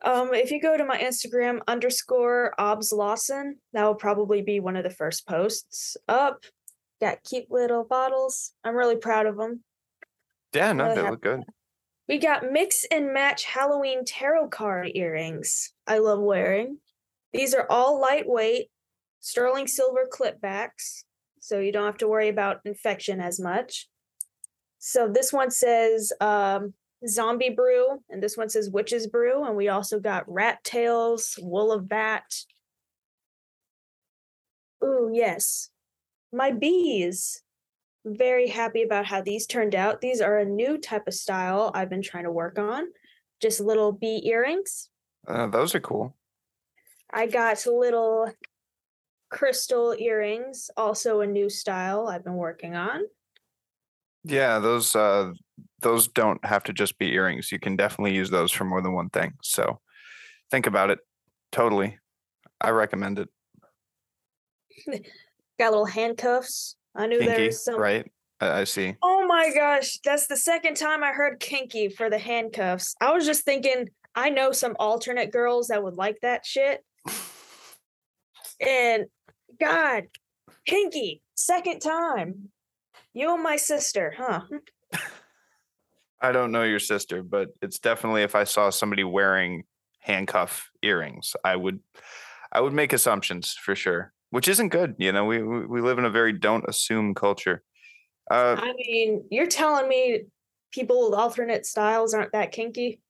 [0.05, 4.77] Um, if you go to my Instagram underscore obs Lawson, that will probably be one
[4.77, 6.45] of the first posts up.
[7.01, 8.53] Got cute little bottles.
[8.65, 9.63] I'm really proud of them.
[10.53, 11.45] Yeah, no, Really they look good.
[12.09, 15.73] We got mix and match Halloween tarot card earrings.
[15.87, 16.79] I love wearing.
[17.33, 18.69] These are all lightweight,
[19.23, 21.05] sterling silver clipbacks,
[21.41, 23.89] so you don't have to worry about infection as much.
[24.79, 26.75] So this one says um,
[27.07, 31.73] zombie brew, and this one says witch's brew, and we also got rat tails, wool
[31.73, 32.25] of bat.
[34.85, 35.71] Ooh, yes.
[36.33, 37.43] My bees
[38.05, 40.01] very happy about how these turned out.
[40.01, 42.87] These are a new type of style I've been trying to work on.
[43.41, 44.89] Just little bee earrings.
[45.27, 46.17] Uh, those are cool.
[47.13, 48.33] I got little
[49.33, 53.01] crystal earrings, also a new style I've been working on.
[54.25, 55.33] Yeah, those uh
[55.81, 57.51] those don't have to just be earrings.
[57.51, 59.33] You can definitely use those for more than one thing.
[59.43, 59.81] So
[60.51, 61.01] think about it.
[61.51, 61.99] Totally.
[62.61, 63.29] I recommend it.
[65.59, 66.77] Got little handcuffs.
[66.95, 67.81] I knew there was some.
[67.81, 68.09] right?
[68.41, 68.97] I, I see.
[69.03, 72.95] Oh my gosh, that's the second time I heard kinky for the handcuffs.
[73.01, 76.85] I was just thinking, I know some alternate girls that would like that shit.
[78.61, 79.07] And
[79.63, 80.09] God,
[80.67, 82.49] kinky, second time.
[83.15, 84.41] You and my sister, huh?
[86.21, 89.63] I don't know your sister, but it's definitely if I saw somebody wearing
[90.01, 91.79] handcuff earrings, I would
[92.51, 94.97] I would make assumptions for sure, which isn't good.
[94.99, 97.63] You know, we we, live in a very don't assume culture.
[98.31, 100.25] Uh, I mean, you're telling me
[100.73, 103.01] people with alternate styles aren't that kinky?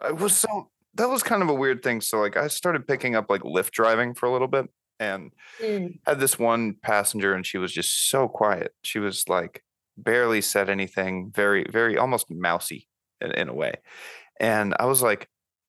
[0.00, 2.00] I was so that was kind of a weird thing.
[2.00, 5.98] So like I started picking up like Lyft driving for a little bit and Mm.
[6.06, 8.72] had this one passenger and she was just so quiet.
[8.82, 9.62] She was like
[9.96, 12.88] barely said anything, very, very almost mousy
[13.20, 13.74] in, in a way.
[14.40, 15.28] And I was like,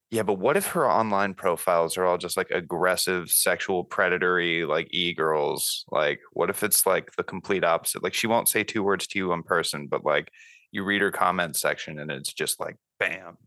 [0.10, 4.88] yeah, but what if her online profiles are all just like aggressive, sexual, predatory, like
[4.92, 5.84] e girls?
[5.92, 8.04] Like, what if it's like the complete opposite?
[8.04, 10.32] Like, she won't say two words to you in person, but like
[10.72, 13.38] you read her comment section and it's just like bam,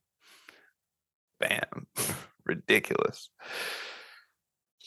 [1.39, 1.87] bam,
[2.45, 3.31] ridiculous.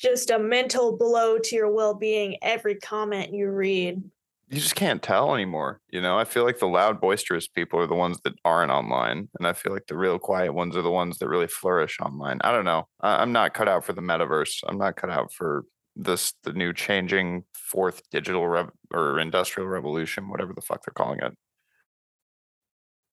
[0.03, 4.03] Just a mental blow to your well being every comment you read.
[4.49, 5.79] You just can't tell anymore.
[5.89, 9.29] You know, I feel like the loud, boisterous people are the ones that aren't online.
[9.39, 12.39] And I feel like the real quiet ones are the ones that really flourish online.
[12.43, 12.89] I don't know.
[12.99, 14.65] I, I'm not cut out for the metaverse.
[14.67, 15.63] I'm not cut out for
[15.95, 21.19] this, the new changing fourth digital rev- or industrial revolution, whatever the fuck they're calling
[21.21, 21.31] it.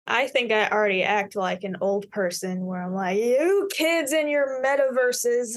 [0.06, 4.28] I think I already act like an old person where I'm like, you kids in
[4.28, 5.56] your metaverses.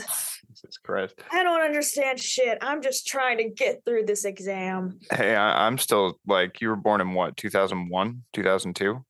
[0.62, 1.16] Jesus Christ.
[1.32, 2.58] I don't understand shit.
[2.62, 5.00] I'm just trying to get through this exam.
[5.14, 9.04] Hey, I, I'm still like, you were born in what, 2001, 2002,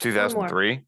[0.00, 0.80] 2003?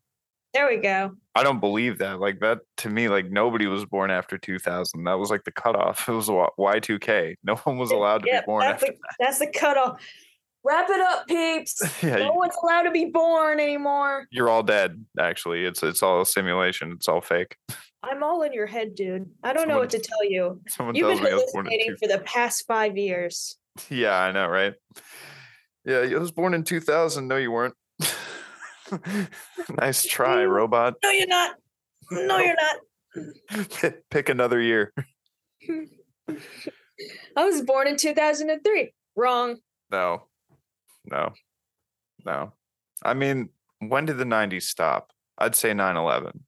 [0.55, 1.13] There we go.
[1.35, 2.21] I don't believe that.
[2.21, 5.03] Like, that to me, like, nobody was born after 2000.
[5.05, 6.09] That was like the cutoff.
[6.09, 7.35] It was Y- Y2K.
[7.43, 10.01] No one was allowed to be born that's after the, that's the cutoff.
[10.67, 11.83] Wrap it up, peeps.
[12.03, 14.27] yeah, No you- one's allowed to be born anymore.
[14.31, 15.05] you're all dead.
[15.19, 16.93] Actually, it's it's all a simulation.
[16.93, 17.57] It's all fake.
[18.11, 19.31] I'm all in your head, dude.
[19.43, 20.61] I don't know what to tell you.
[20.69, 23.57] Someone You've been me I was born in hallucinating for the past five years.
[23.91, 24.75] Yeah, I know, right?
[25.85, 27.27] Yeah, I was born in 2000.
[27.27, 27.75] No, you weren't.
[29.81, 30.51] nice try, Mm.
[30.51, 30.95] robot.
[31.03, 31.57] No, you're not.
[32.13, 33.67] No, you're not.
[33.81, 34.93] Pick- Pick another year.
[37.37, 38.93] I was born in 2003.
[39.17, 39.57] Wrong.
[39.91, 40.29] No,
[41.05, 41.33] no,
[42.25, 42.53] no.
[43.05, 43.49] I mean,
[43.81, 45.11] when did the 90s stop?
[45.37, 46.45] I'd say 9 11.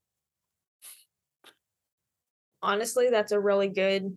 [2.63, 4.17] Honestly, that's a really good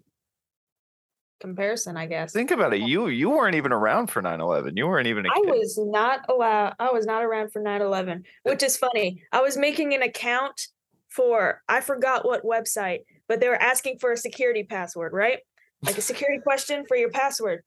[1.39, 2.33] comparison, I guess.
[2.33, 2.81] Think about it.
[2.81, 4.77] You you weren't even around for 9 11.
[4.77, 5.49] You weren't even I kid.
[5.49, 6.75] was not allowed.
[6.79, 9.23] I was not around for 9/11, which is funny.
[9.31, 10.67] I was making an account
[11.07, 15.39] for I forgot what website, but they were asking for a security password, right?
[15.83, 17.63] Like a security question for your password.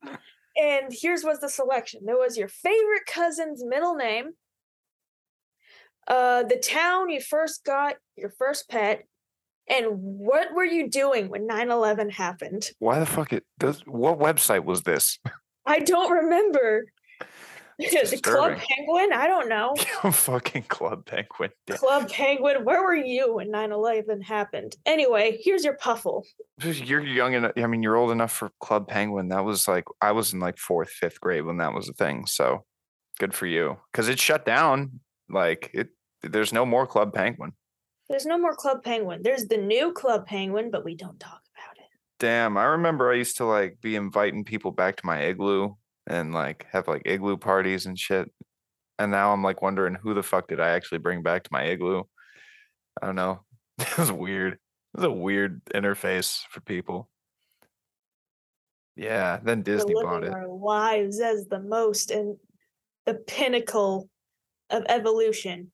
[0.55, 2.01] And here's was the selection.
[2.05, 4.33] There was your favorite cousin's middle name,
[6.07, 9.05] uh, the town you first got your first pet,
[9.69, 12.69] and what were you doing when 9/11 happened?
[12.79, 15.19] Why the fuck it does what website was this?
[15.65, 16.85] I don't remember.
[18.21, 18.57] Club.
[18.57, 19.13] Penguin?
[19.13, 19.75] I don't know.
[20.11, 21.49] fucking Club Penguin.
[21.71, 24.75] Club Penguin, where were you when 9 11 happened?
[24.85, 26.25] Anyway, here's your puffle.
[26.61, 27.53] You're young enough.
[27.57, 29.29] I mean, you're old enough for Club Penguin.
[29.29, 32.25] That was like I was in like fourth, fifth grade when that was a thing.
[32.27, 32.63] So
[33.19, 33.77] good for you.
[33.91, 34.99] Because it shut down.
[35.29, 35.89] Like it.
[36.21, 37.53] There's no more Club Penguin.
[38.13, 39.23] There's no more Club Penguin.
[39.23, 41.89] There's the new Club Penguin, but we don't talk about it.
[42.19, 45.71] Damn, I remember I used to like be inviting people back to my igloo
[46.05, 48.31] and like have like igloo parties and shit.
[48.99, 51.63] And now I'm like wondering who the fuck did I actually bring back to my
[51.63, 52.03] igloo?
[53.01, 53.41] I don't know.
[53.79, 54.53] It was weird.
[54.53, 54.59] It
[54.93, 57.09] was a weird interface for people.
[58.95, 60.31] Yeah, then Disney bought it.
[60.31, 62.37] our lives as the most and
[63.07, 64.07] the pinnacle
[64.69, 65.71] of evolution.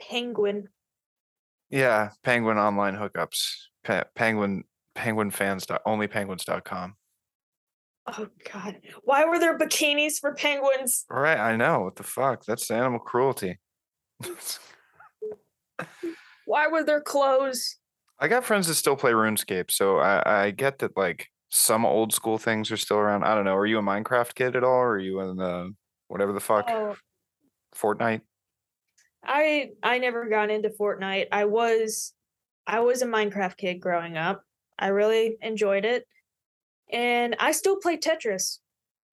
[0.00, 0.68] Penguin.
[1.70, 3.54] Yeah, Penguin online hookups.
[3.84, 6.94] Pe- penguin penguin fans dot onlypenguins.com.
[8.06, 8.80] Oh God.
[9.02, 11.04] Why were there bikinis for penguins?
[11.10, 11.80] Right, I know.
[11.80, 12.44] What the fuck?
[12.46, 13.58] That's animal cruelty.
[16.46, 17.76] Why were there clothes?
[18.18, 22.12] I got friends that still play RuneScape, so I, I get that like some old
[22.12, 23.24] school things are still around.
[23.24, 23.54] I don't know.
[23.54, 24.70] Are you a Minecraft kid at all?
[24.80, 25.74] Or are you in the
[26.08, 26.96] whatever the fuck Oh,
[27.76, 28.22] Fortnite?
[29.24, 31.26] I I never got into Fortnite.
[31.32, 32.12] I was
[32.66, 34.42] I was a Minecraft kid growing up.
[34.78, 36.06] I really enjoyed it.
[36.90, 38.58] And I still play Tetris.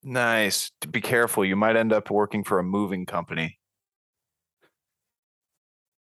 [0.04, 0.72] Nice.
[0.82, 3.58] To be careful, you might end up working for a moving company.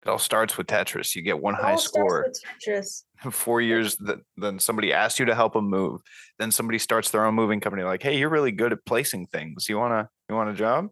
[0.02, 1.14] It all starts with Tetris.
[1.14, 2.26] You get one It high score.
[2.66, 3.02] Tetris.
[3.30, 6.00] Four years, that then somebody asks you to help them move.
[6.38, 7.82] Then somebody starts their own moving company.
[7.82, 9.68] Like, hey, you're really good at placing things.
[9.68, 10.88] You wanna you want a job?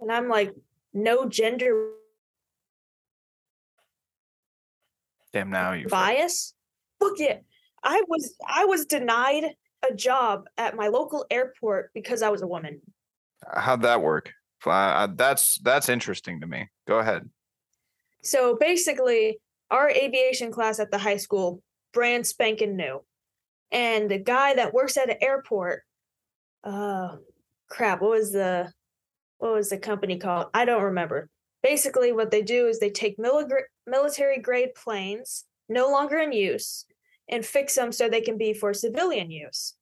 [0.00, 0.54] And I'm like,
[0.92, 1.92] no gender
[5.32, 5.88] Damn, now you.
[5.88, 6.54] bias.
[7.00, 7.44] Look it.
[7.82, 9.54] I was I was denied
[9.88, 12.80] a job at my local airport because I was a woman.
[13.54, 14.32] How'd that work?
[14.66, 16.68] Uh, that's that's interesting to me.
[16.86, 17.28] Go ahead.
[18.22, 19.38] So basically,
[19.70, 21.62] our aviation class at the high school,
[21.92, 23.04] brand spanking new.
[23.70, 25.82] And the guy that works at an airport,
[26.64, 27.16] uh
[27.68, 28.72] crap, what was the
[29.38, 30.48] what was the company called?
[30.52, 31.28] I don't remember.
[31.62, 36.84] Basically, what they do is they take military grade planes, no longer in use,
[37.28, 39.74] and fix them so they can be for civilian use.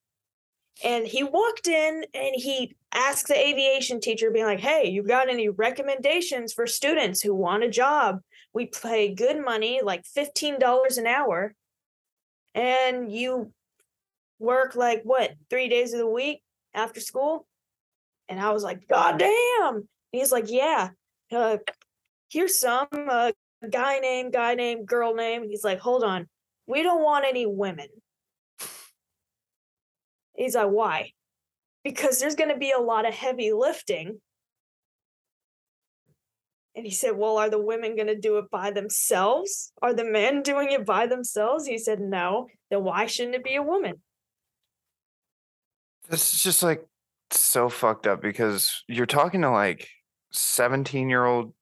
[0.85, 5.29] And he walked in and he asked the aviation teacher, being like, Hey, you got
[5.29, 8.21] any recommendations for students who want a job?
[8.53, 11.55] We pay good money, like $15 an hour.
[12.55, 13.53] And you
[14.39, 16.43] work like what, three days of the week
[16.75, 17.46] after school?
[18.29, 19.89] And I was like, God damn.
[20.13, 20.91] He's like, Yeah,
[21.33, 21.59] uh,
[22.31, 23.33] here's some uh,
[23.71, 25.45] guy name, guy name, girl name.
[25.49, 26.27] He's like, Hold on,
[26.67, 27.89] we don't want any women.
[30.35, 31.13] He's like, Why?
[31.85, 34.21] Because there's going to be a lot of heavy lifting.
[36.75, 39.73] And he said, Well, are the women going to do it by themselves?
[39.81, 41.67] Are the men doing it by themselves?
[41.67, 42.49] He said, No.
[42.71, 44.03] Then why shouldn't it be a woman?
[46.09, 46.85] This is just like
[47.31, 49.89] so fucked up because you're talking to like
[50.33, 51.55] 17 year old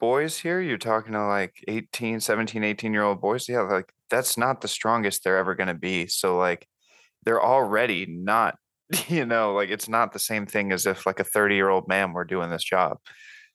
[0.00, 0.60] boys here.
[0.60, 3.48] You're talking to like 18, 17, 18 year old boys.
[3.48, 6.06] Yeah, like that's not the strongest they're ever going to be.
[6.06, 6.66] So, like,
[7.24, 8.56] they're already not,
[9.08, 11.88] you know, like it's not the same thing as if like a 30 year old
[11.88, 12.98] man were doing this job.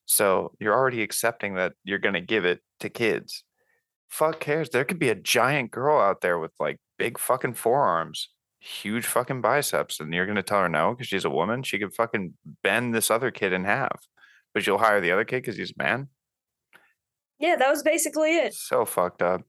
[0.06, 3.44] So, you're already accepting that you're going to give it to kids.
[4.10, 4.70] Fuck cares?
[4.70, 8.30] There could be a giant girl out there with like big fucking forearms
[8.68, 11.80] huge fucking biceps and you're going to tell her no because she's a woman she
[11.80, 14.06] could fucking bend this other kid in half
[14.54, 16.08] but you'll hire the other kid because he's a man
[17.40, 18.54] Yeah, that was basically it.
[18.54, 19.44] so fucked up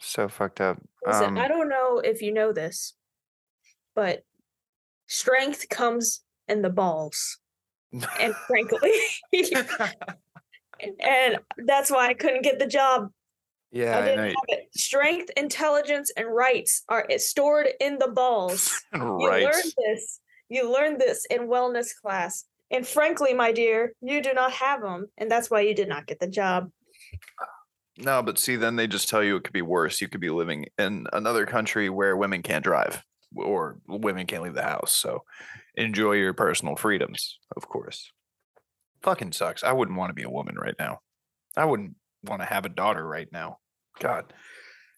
[0.00, 2.94] so fucked up Listen, um, I don't know if you know this,
[3.94, 4.24] but
[5.06, 7.38] strength comes in the balls.
[8.20, 8.92] And frankly,
[11.00, 13.10] and that's why I couldn't get the job.
[13.70, 14.68] Yeah I I didn't know have it.
[14.74, 18.80] Strength, intelligence, and rights are eh, stored in the balls.
[18.92, 19.42] right.
[19.42, 20.20] You learned this.
[20.48, 22.44] You learned this in wellness class.
[22.70, 26.06] And frankly, my dear, you do not have them, and that's why you did not
[26.06, 26.70] get the job.
[27.96, 30.30] no but see then they just tell you it could be worse you could be
[30.30, 33.02] living in another country where women can't drive
[33.34, 35.22] or women can't leave the house so
[35.74, 38.12] enjoy your personal freedoms of course
[39.02, 41.00] fucking sucks i wouldn't want to be a woman right now
[41.56, 41.94] i wouldn't
[42.28, 43.58] want to have a daughter right now.
[43.98, 44.32] God.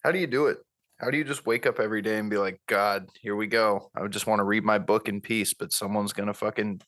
[0.04, 0.58] How do you do it?
[0.98, 3.90] How do you just wake up every day and be like god here we go.
[3.94, 6.82] I would just want to read my book in peace but someone's gonna fucking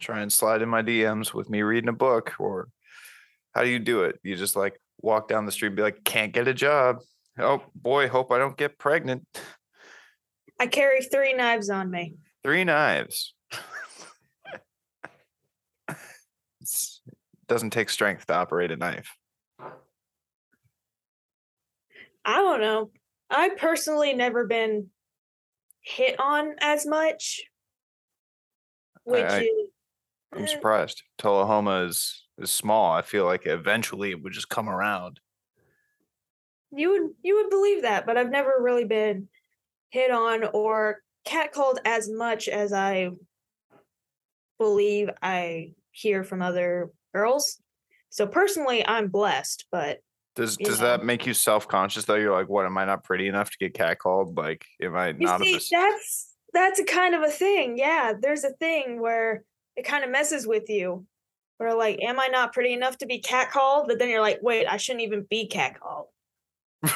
[0.00, 2.68] try and slide in my dms with me reading a book or
[3.54, 4.18] how do you do it?
[4.22, 7.00] You just like walk down the street and be like can't get a job.
[7.38, 9.26] Oh boy hope i don't get pregnant.
[10.58, 12.14] I carry three knives on me.
[12.42, 13.34] three knives.
[16.64, 19.16] It doesn't take strength to operate a knife
[22.24, 22.90] I don't know.
[23.30, 24.90] I personally never been
[25.80, 27.42] hit on as much,
[29.04, 29.68] which I- is
[30.34, 31.02] i'm eh, surprised.
[31.18, 32.92] Tullahoma is is small.
[32.92, 35.20] I feel like eventually it would just come around.
[36.70, 39.28] You would you would believe that, but I've never really been
[39.90, 43.10] hit on or catcalled as much as I
[44.58, 47.60] believe I hear from other girls.
[48.08, 49.98] So personally, I'm blessed, but
[50.34, 50.86] does does know.
[50.86, 53.74] that make you self-conscious though you're like what am i not pretty enough to get
[53.74, 57.78] catcalled like am i You not see, this that's that's a kind of a thing.
[57.78, 59.44] Yeah, there's a thing where
[59.76, 61.06] it kind of messes with you.
[61.58, 63.86] Where like, am I not pretty enough to be catcalled?
[63.86, 66.06] But then you're like, wait, I shouldn't even be catcalled.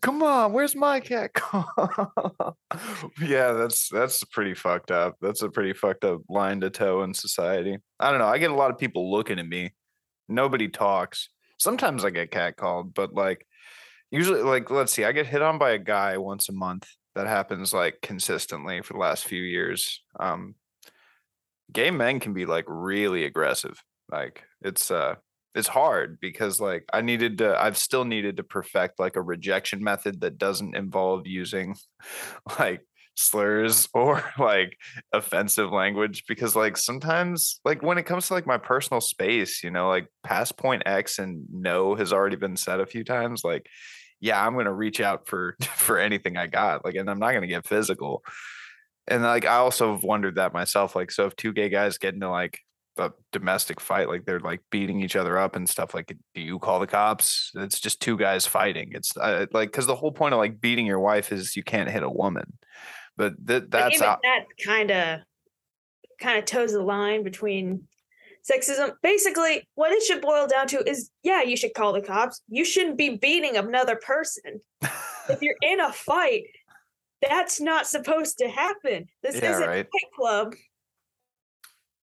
[0.00, 1.32] Come on, where's my cat?
[3.20, 5.16] yeah, that's that's pretty fucked up.
[5.20, 7.76] That's a pretty fucked up line to toe in society.
[7.98, 8.28] I don't know.
[8.28, 9.74] I get a lot of people looking at me.
[10.28, 11.28] Nobody talks.
[11.58, 13.46] Sometimes I get catcalled, but like
[14.10, 16.88] usually like let's see, I get hit on by a guy once a month.
[17.14, 20.02] That happens like consistently for the last few years.
[20.18, 20.54] Um
[21.72, 23.82] gay men can be like really aggressive.
[24.10, 25.16] Like it's uh
[25.54, 29.82] it's hard because like I needed to I've still needed to perfect like a rejection
[29.82, 31.74] method that doesn't involve using
[32.58, 32.82] like
[33.18, 34.78] slurs or like
[35.12, 39.70] offensive language because like sometimes like when it comes to like my personal space, you
[39.70, 43.66] know, like past point X and no has already been said a few times like
[44.20, 47.46] yeah, I'm to reach out for for anything I got like and I'm not to
[47.46, 48.22] get physical.
[49.06, 52.14] And like I also have wondered that myself like so if two gay guys get
[52.14, 52.58] into like
[52.98, 56.58] a domestic fight like they're like beating each other up and stuff like do you
[56.58, 57.50] call the cops?
[57.54, 58.90] It's just two guys fighting.
[58.92, 61.90] It's uh, like because the whole point of like beating your wife is you can't
[61.90, 62.58] hit a woman
[63.18, 65.20] but th- that's out- that kind of
[66.20, 67.82] kind of toes the line between
[68.50, 68.92] sexism.
[69.02, 72.40] Basically, what it should boil down to is, yeah, you should call the cops.
[72.48, 74.60] You shouldn't be beating another person.
[75.28, 76.44] if you're in a fight,
[77.28, 79.06] that's not supposed to happen.
[79.22, 79.86] This Yeah, isn't right.
[79.86, 80.54] Fight Club.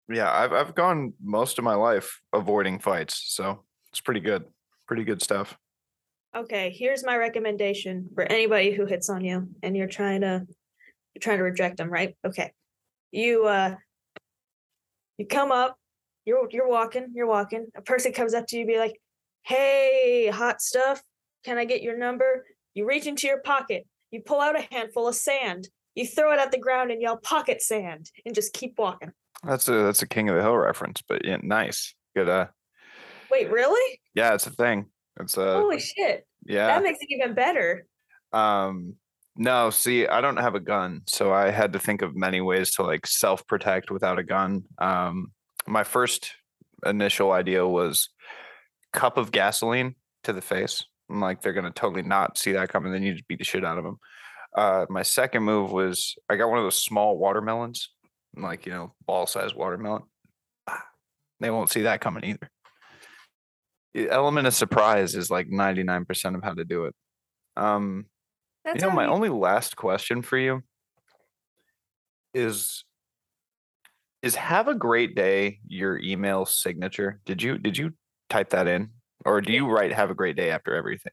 [0.09, 4.43] yeah I've, I've gone most of my life avoiding fights so it's pretty good
[4.88, 5.57] pretty good stuff
[6.36, 10.45] Okay, here's my recommendation for anybody who hits on you and you're trying to
[11.16, 12.16] you're trying to reject them, right?
[12.26, 12.51] Okay.
[13.11, 13.76] You uh
[15.18, 15.78] you come up,
[16.26, 17.68] you're you're walking, you're walking.
[17.76, 18.99] A person comes up to you, be like,
[19.43, 21.01] "Hey, hot stuff,
[21.45, 25.07] can I get your number?" You reach into your pocket, you pull out a handful
[25.07, 28.78] of sand, you throw it at the ground and yell "pocket sand" and just keep
[28.78, 29.13] walking.
[29.43, 31.95] That's a that's a King of the Hill reference, but yeah, nice.
[32.16, 32.28] Good.
[32.28, 32.47] Uh,
[33.32, 33.99] Wait, really?
[34.13, 34.88] yeah, it's a thing.
[35.20, 36.26] It's a Holy shit.
[36.45, 36.68] yeah.
[36.68, 37.86] That makes it even better.
[38.34, 38.95] Um,
[39.38, 42.75] no, see, I don't have a gun, so I had to think of many ways
[42.75, 44.63] to like self protect without a gun.
[44.77, 45.31] Um,
[45.67, 46.31] my first
[46.86, 48.09] initial idea was
[48.93, 50.86] cup of gasoline to the face.
[51.09, 52.91] I'm like, they're gonna totally not see that coming.
[52.91, 53.99] Then you just beat the shit out of them.
[54.55, 57.89] Uh, my second move was I got one of those small watermelons,
[58.38, 60.03] like you know, ball sized watermelon.
[60.67, 60.86] Ah,
[61.41, 62.49] They won't see that coming either.
[63.93, 66.95] The element of surprise is like 99% of how to do it.
[67.57, 68.05] Um,
[68.66, 70.63] That's you know, my you- only last question for you
[72.34, 72.84] is
[74.22, 77.22] is have a great day your email signature.
[77.26, 77.91] Did you did you
[78.30, 78.89] type that in?
[79.26, 81.11] Or do you write have a great day after everything?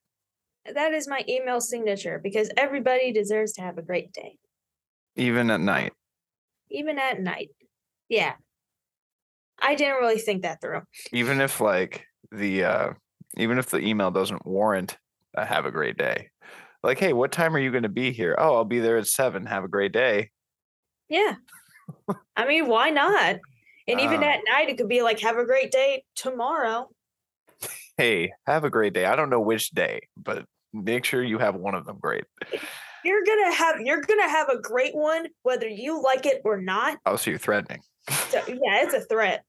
[0.75, 4.39] that is my email signature because everybody deserves to have a great day,
[5.17, 5.93] Even at night.
[6.71, 7.51] even at night.
[8.09, 8.35] Yeah.
[9.61, 10.83] I didn't really think that through.
[11.13, 12.93] Even if like the uh
[13.37, 14.99] even if the email doesn't warrant
[15.35, 16.31] a have a great day.
[16.83, 18.35] Like, hey, what time are you gonna be here?
[18.39, 19.47] Oh, I'll be there at seven.
[19.47, 20.30] Have a great day.
[21.09, 21.37] Yeah.
[22.37, 23.37] I mean, why not?
[23.89, 26.89] And even Uh, at night, it could be like, have a great day tomorrow.
[27.97, 29.05] Hey, have a great day.
[29.05, 32.24] I don't know which day, but make sure you have one of them great.
[33.05, 36.99] You're gonna have you're gonna have a great one, whether you like it or not.
[37.05, 37.80] Oh, so you're threatening.
[38.28, 39.45] So yeah, it's a threat.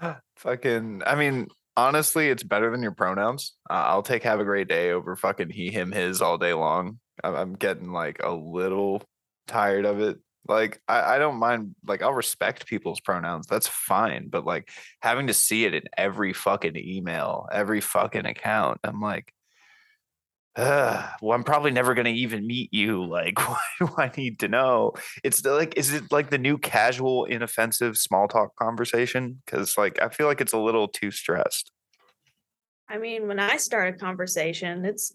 [0.36, 3.54] fucking i mean honestly it's better than your pronouns.
[3.68, 6.98] Uh, i'll take have a great day over fucking he him his all day long.
[7.22, 9.02] I'm, I'm getting like a little
[9.46, 10.18] tired of it.
[10.48, 13.46] Like I, I don't mind like i'll respect people's pronouns.
[13.46, 14.28] That's fine.
[14.28, 14.70] But like
[15.00, 19.32] having to see it in every fucking email every fucking account i'm like
[20.56, 23.04] uh, well, I'm probably never gonna even meet you.
[23.04, 24.92] Like, why do I need to know?
[25.22, 29.42] It's like, is it like the new casual, inoffensive small talk conversation?
[29.44, 31.70] Because like, I feel like it's a little too stressed.
[32.88, 35.14] I mean, when I start a conversation, it's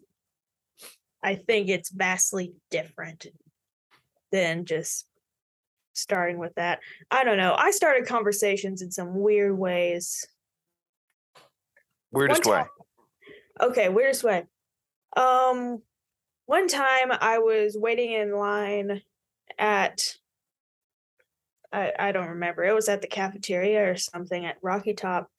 [1.23, 3.27] I think it's vastly different
[4.31, 5.07] than just
[5.93, 6.79] starting with that.
[7.09, 7.55] I don't know.
[7.57, 10.25] I started conversations in some weird ways.
[12.11, 12.65] Weirdest One way.
[13.61, 14.45] Okay, weirdest way.
[15.16, 15.82] Um,
[16.45, 19.01] one time I was waiting in line
[19.57, 20.16] at
[21.74, 22.64] I, I don't remember.
[22.64, 25.30] It was at the cafeteria or something at Rocky Top.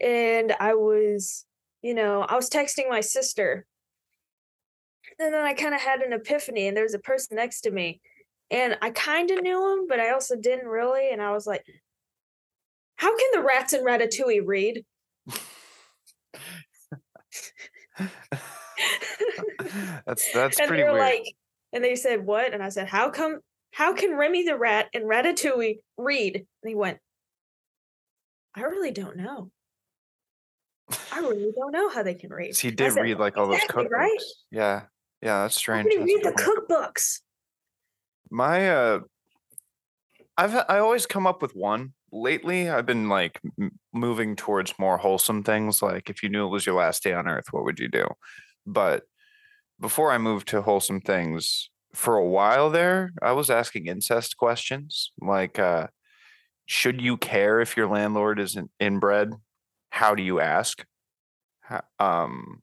[0.00, 1.44] And I was,
[1.82, 3.66] you know, I was texting my sister.
[5.18, 7.70] And then I kind of had an epiphany, and there was a person next to
[7.70, 8.00] me.
[8.50, 11.10] And I kind of knew him, but I also didn't really.
[11.10, 11.64] And I was like,
[12.96, 14.84] how can the rats in Ratatouille read?
[20.06, 21.04] that's that's and pretty they were weird.
[21.04, 21.24] like,
[21.72, 23.40] and they said, "What?" And I said, "How come?
[23.72, 26.98] How can Remy the rat and Ratatouille read?" And he went,
[28.54, 29.50] "I really don't know.
[31.12, 33.46] I really don't know how they can read." So he did said, read like all
[33.46, 33.90] those "Exactly, cookbooks.
[33.90, 34.18] right?
[34.50, 34.82] Yeah,
[35.22, 35.90] yeah, that's How strange.
[35.90, 37.20] can he read the cookbooks?"
[38.30, 39.00] My uh
[40.36, 41.94] I've I always come up with one.
[42.12, 46.50] Lately, I've been like m- moving towards more wholesome things like if you knew it
[46.50, 48.06] was your last day on earth, what would you do?
[48.66, 49.04] But
[49.80, 55.12] before I moved to wholesome things, for a while there, I was asking incest questions
[55.20, 55.86] like uh
[56.66, 59.32] should you care if your landlord isn't inbred?
[59.90, 60.84] How do you ask?
[61.98, 62.62] Um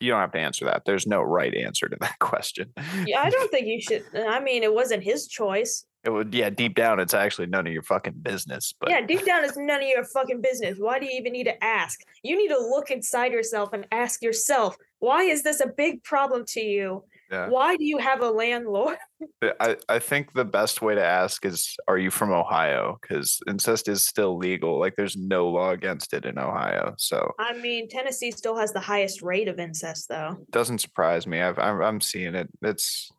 [0.00, 0.82] you don't have to answer that.
[0.84, 2.72] There's no right answer to that question.
[3.06, 4.04] Yeah, I don't think you should.
[4.14, 5.86] I mean, it wasn't his choice.
[6.04, 8.74] It would, yeah, deep down, it's actually none of your fucking business.
[8.78, 10.76] But yeah, deep down, it's none of your fucking business.
[10.78, 11.98] Why do you even need to ask?
[12.22, 16.44] You need to look inside yourself and ask yourself, why is this a big problem
[16.48, 17.04] to you?
[17.30, 18.96] yeah, Why do you have a landlord?
[19.60, 22.98] I, I think the best way to ask is, are you from Ohio?
[23.00, 24.78] Because incest is still legal.
[24.78, 26.94] Like, there's no law against it in Ohio.
[26.98, 30.36] So I mean, Tennessee still has the highest rate of incest, though.
[30.50, 31.40] doesn't surprise me.
[31.40, 32.48] I've, I'm, I'm seeing it.
[32.62, 33.10] It's,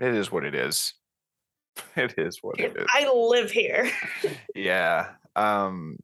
[0.00, 0.94] it is what it is.
[1.96, 2.86] It is what it is.
[2.92, 3.88] I live here.
[4.54, 5.10] Yeah.
[5.36, 5.96] Um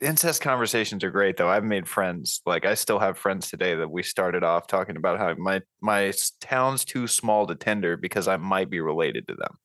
[0.00, 1.48] incest conversations are great though.
[1.48, 2.40] I've made friends.
[2.46, 6.12] Like I still have friends today that we started off talking about how my my
[6.40, 9.58] town's too small to Tinder because I might be related to them.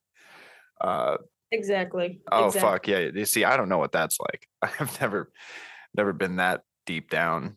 [0.80, 1.16] Uh
[1.52, 2.20] Exactly.
[2.30, 2.70] oh exactly.
[2.70, 3.10] fuck yeah.
[3.12, 4.46] You see, I don't know what that's like.
[4.62, 5.30] I've never
[5.96, 7.56] never been that deep down.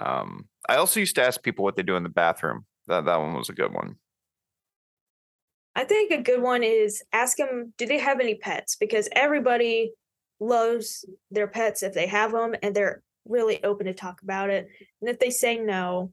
[0.00, 2.64] Um I also used to ask people what they do in the bathroom.
[2.86, 3.96] That that one was a good one.
[5.76, 8.76] I think a good one is ask them, do they have any pets?
[8.76, 9.92] Because everybody
[10.40, 14.68] loves their pets if they have them and they're really open to talk about it.
[15.00, 16.12] And if they say no,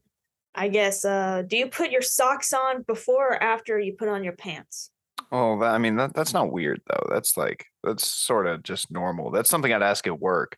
[0.54, 4.24] I guess, uh, do you put your socks on before or after you put on
[4.24, 4.92] your pants?
[5.32, 7.08] Oh, that, I mean that that's not weird though.
[7.10, 9.32] That's like that's sort of just normal.
[9.32, 10.58] That's something I'd ask at work.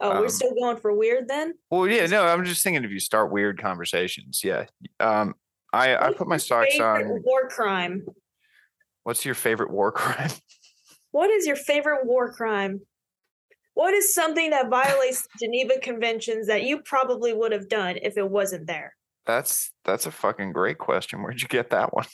[0.00, 1.52] Oh, Um, we're still going for weird then?
[1.70, 4.64] Well, yeah, no, I'm just thinking if you start weird conversations, yeah.
[4.98, 5.34] Um,
[5.72, 7.22] I I put my socks on.
[7.22, 8.06] War crime.
[9.02, 10.30] What's your favorite war crime?
[11.12, 12.80] What is your favorite war crime?
[13.74, 18.16] What is something that violates the Geneva Conventions that you probably would have done if
[18.18, 18.94] it wasn't there?
[19.26, 21.22] That's that's a fucking great question.
[21.22, 22.06] Where'd you get that one?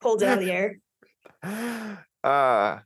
[0.00, 0.78] Pulled out of the air.
[2.24, 2.78] Uh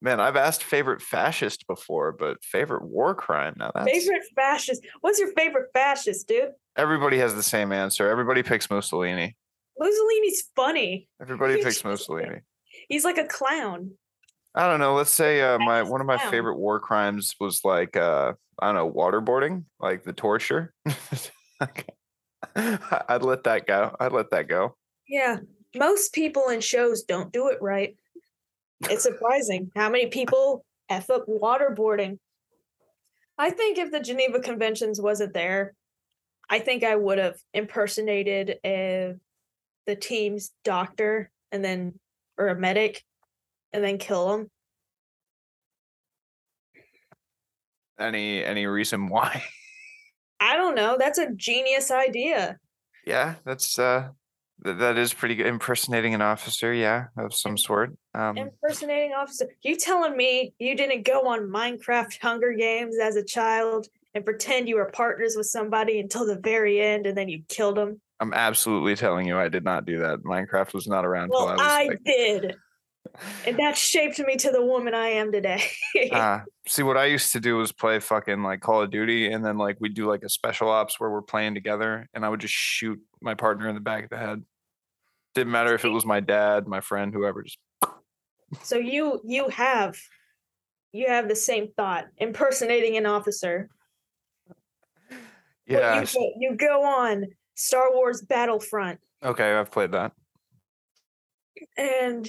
[0.00, 3.54] man, I've asked favorite fascist before, but favorite war crime.
[3.56, 4.86] Now that's Favorite fascist.
[5.00, 6.52] What's your favorite fascist, dude?
[6.76, 8.08] everybody has the same answer.
[8.08, 9.36] Everybody picks Mussolini.
[9.78, 11.08] Mussolini's funny.
[11.20, 12.40] Everybody picks Mussolini.
[12.88, 13.92] He's like a clown.
[14.54, 14.94] I don't know.
[14.94, 18.74] Let's say uh, my one of my favorite war crimes was like uh, I don't
[18.74, 20.74] know waterboarding, like the torture.
[22.56, 23.94] I'd let that go.
[24.00, 24.76] I'd let that go.
[25.08, 25.38] Yeah.
[25.76, 27.94] Most people in shows don't do it right.
[28.82, 32.18] It's surprising how many people F up waterboarding.
[33.36, 35.74] I think if the Geneva Conventions wasn't there,
[36.50, 39.14] I think I would have impersonated a,
[39.86, 41.98] the team's doctor and then,
[42.38, 43.02] or a medic,
[43.72, 44.50] and then kill him.
[47.98, 49.42] Any any reason why?
[50.40, 50.96] I don't know.
[50.98, 52.56] That's a genius idea.
[53.06, 54.08] yeah, that's uh
[54.64, 55.46] th- that is pretty good.
[55.46, 57.96] Impersonating an officer, yeah, of some sort.
[58.14, 59.48] Um, Impersonating officer.
[59.62, 64.68] You telling me you didn't go on Minecraft Hunger Games as a child and pretend
[64.68, 68.00] you were partners with somebody until the very end and then you killed them?
[68.20, 70.20] I'm absolutely telling you, I did not do that.
[70.20, 72.04] Minecraft was not around Well, I I like.
[72.04, 72.56] did.
[73.46, 75.62] And that shaped me to the woman I am today.
[76.12, 79.44] Ah, see, what I used to do was play fucking like Call of Duty, and
[79.44, 82.40] then like we'd do like a special ops where we're playing together, and I would
[82.40, 84.42] just shoot my partner in the back of the head.
[85.34, 87.42] Didn't matter if it was my dad, my friend, whoever.
[87.42, 87.58] Just
[88.62, 89.96] so you you have
[90.92, 93.68] you have the same thought, impersonating an officer.
[95.66, 96.04] Yeah.
[96.14, 97.26] you, you go on
[97.58, 100.12] Star Wars Battlefront Okay, I've played that.
[101.76, 102.26] and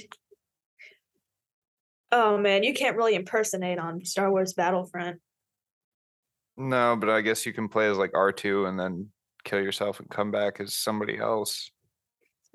[2.12, 5.20] oh man, you can't really impersonate on Star Wars Battlefront.
[6.58, 9.10] No, but I guess you can play as like R two and then
[9.44, 11.72] kill yourself and come back as somebody else.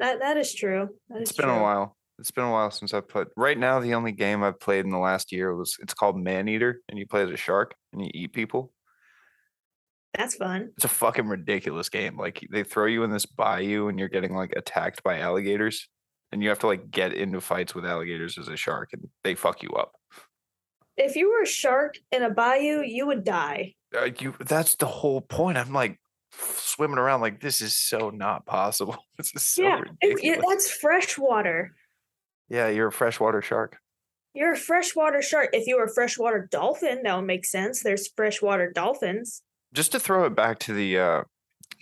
[0.01, 0.89] That that is true.
[1.09, 1.97] That It's been a while.
[2.19, 3.29] It's been a while since I've played.
[3.37, 6.49] Right now, the only game I've played in the last year was it's called Man
[6.49, 8.73] Eater, and you play as a shark and you eat people.
[10.17, 10.71] That's fun.
[10.77, 12.17] It's a fucking ridiculous game.
[12.17, 15.89] Like they throw you in this bayou and you're getting like attacked by alligators,
[16.31, 19.35] and you have to like get into fights with alligators as a shark, and they
[19.35, 19.93] fuck you up.
[20.97, 23.75] If you were a shark in a bayou, you would die.
[23.97, 25.59] Uh, you that's the whole point.
[25.59, 25.99] I'm like
[26.33, 28.97] swimming around like this is so not possible.
[29.17, 30.25] This is so yeah, ridiculous.
[30.25, 31.75] yeah, that's freshwater.
[32.49, 33.79] yeah, you're a freshwater shark.
[34.35, 35.51] You're a freshwater shark.
[35.53, 37.83] If you were a freshwater dolphin, that would make sense.
[37.83, 39.43] There's freshwater dolphins.
[39.75, 41.23] Just to throw it back to the uh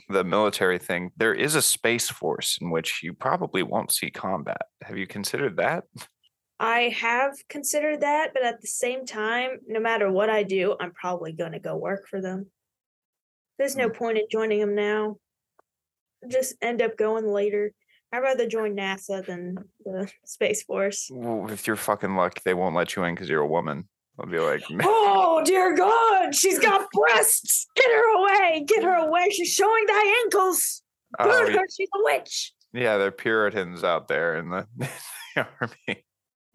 [0.08, 4.62] the military thing, there is a space force in which you probably won't see combat.
[4.82, 5.84] Have you considered that?
[6.60, 10.92] I have considered that, but at the same time, no matter what I do, I'm
[10.92, 12.46] probably going to go work for them.
[13.58, 15.16] There's no point in joining them now.
[16.28, 17.72] Just end up going later.
[18.12, 21.08] I'd rather join NASA than the Space Force.
[21.10, 23.88] Well, if you're fucking lucky, they won't let you in because you're a woman.
[24.22, 27.66] I'll be like, Oh dear God, she's got breasts.
[27.74, 28.64] Get her away.
[28.66, 29.30] Get her away.
[29.30, 30.82] She's showing thy ankles.
[31.18, 31.64] oh, Burn her.
[31.76, 32.52] She's a witch.
[32.72, 36.04] Yeah, they're Puritans out there in the, the army.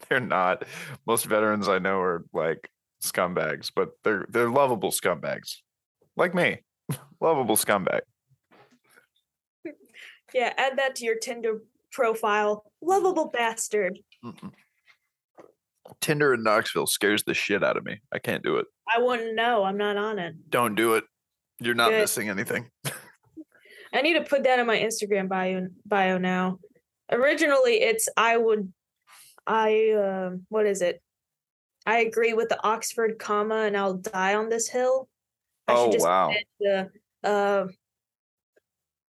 [0.08, 0.64] They're not.
[1.06, 2.70] Most veterans I know are like
[3.04, 5.58] scumbags, but they're they're lovable scumbags,
[6.16, 6.60] like me.
[7.22, 8.02] lovable scumbag.
[10.34, 11.62] Yeah, add that to your Tinder
[11.92, 12.64] profile.
[12.82, 14.00] Lovable bastard.
[14.24, 14.52] Mm-mm.
[16.02, 18.00] Tinder in Knoxville scares the shit out of me.
[18.12, 18.66] I can't do it.
[18.94, 19.64] I wouldn't know.
[19.64, 20.36] I'm not on it.
[20.50, 21.04] Don't do it.
[21.60, 22.02] You're not Good.
[22.02, 22.70] missing anything.
[23.94, 26.60] I need to put that in my Instagram bio bio now.
[27.12, 28.72] Originally, it's I would,
[29.46, 31.02] I um, what is it?
[31.86, 35.08] I agree with the Oxford comma, and I'll die on this hill.
[35.68, 36.34] I Oh, should just wow.
[36.60, 36.90] The
[37.24, 37.68] uh,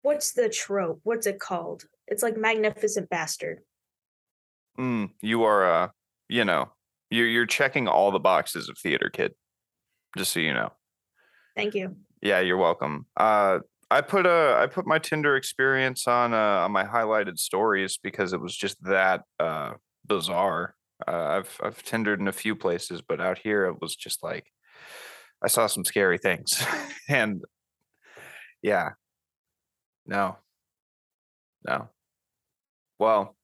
[0.03, 1.01] what's the trope?
[1.03, 1.85] What's it called?
[2.09, 3.61] It's like magnificent bastard.
[4.79, 5.89] Mm, you are, uh,
[6.29, 6.73] you know,
[7.11, 9.35] you're you're checking all the boxes of theater kid.
[10.17, 10.73] Just so you know.
[11.57, 11.97] Thank you.
[12.21, 13.07] Yeah, you're welcome.
[13.17, 13.61] Uh,
[13.91, 18.33] I put a I put my Tinder experience on uh, on my highlighted stories because
[18.33, 19.73] it was just that uh,
[20.07, 20.75] bizarre.
[21.07, 24.47] Uh, I've I've Tindered in a few places, but out here it was just like
[25.45, 26.65] I saw some scary things,
[27.09, 27.43] and
[28.63, 28.91] yeah,
[30.07, 30.39] no,
[31.69, 31.89] no.
[32.99, 33.37] Well,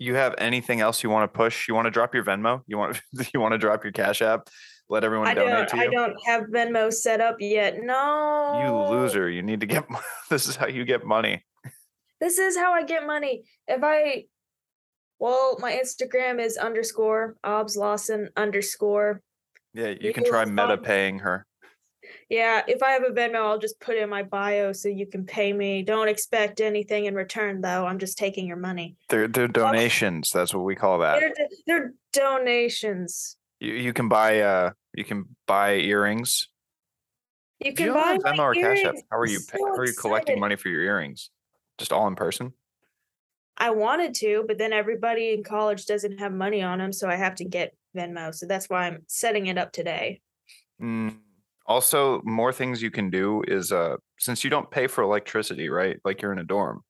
[0.00, 1.68] you have anything else you want to push?
[1.68, 2.62] You want to drop your Venmo?
[2.66, 3.00] You want
[3.34, 4.48] you want to drop your Cash App?
[4.88, 5.82] Let everyone I donate to you.
[5.82, 7.76] I don't have Venmo set up yet.
[7.80, 8.60] No.
[8.64, 9.30] You loser!
[9.30, 9.84] You need to get.
[10.30, 11.44] This is how you get money.
[12.20, 13.42] This is how I get money.
[13.66, 14.26] If I,
[15.18, 19.22] well, my Instagram is underscore Obs Lawson underscore.
[19.74, 21.46] Yeah, you You can try meta paying her.
[22.30, 25.26] Yeah, if I have a Venmo, I'll just put in my bio so you can
[25.26, 25.82] pay me.
[25.82, 27.84] Don't expect anything in return, though.
[27.84, 28.96] I'm just taking your money.
[29.08, 30.30] They're they're donations.
[30.30, 31.18] That's what we call that.
[31.18, 33.36] They're, they're donations.
[33.58, 36.48] You you can buy uh you can buy earrings.
[37.58, 38.94] You can you buy Venmo or Cash App?
[39.10, 40.40] How are you so how are you collecting excited.
[40.40, 41.30] money for your earrings?
[41.78, 42.52] Just all in person?
[43.56, 47.16] I wanted to, but then everybody in college doesn't have money on them, so I
[47.16, 48.32] have to get Venmo.
[48.32, 50.20] So that's why I'm setting it up today.
[50.80, 51.16] Mm,
[51.70, 55.98] Also, more things you can do is uh since you don't pay for electricity, right?
[56.04, 56.82] Like you're in a dorm.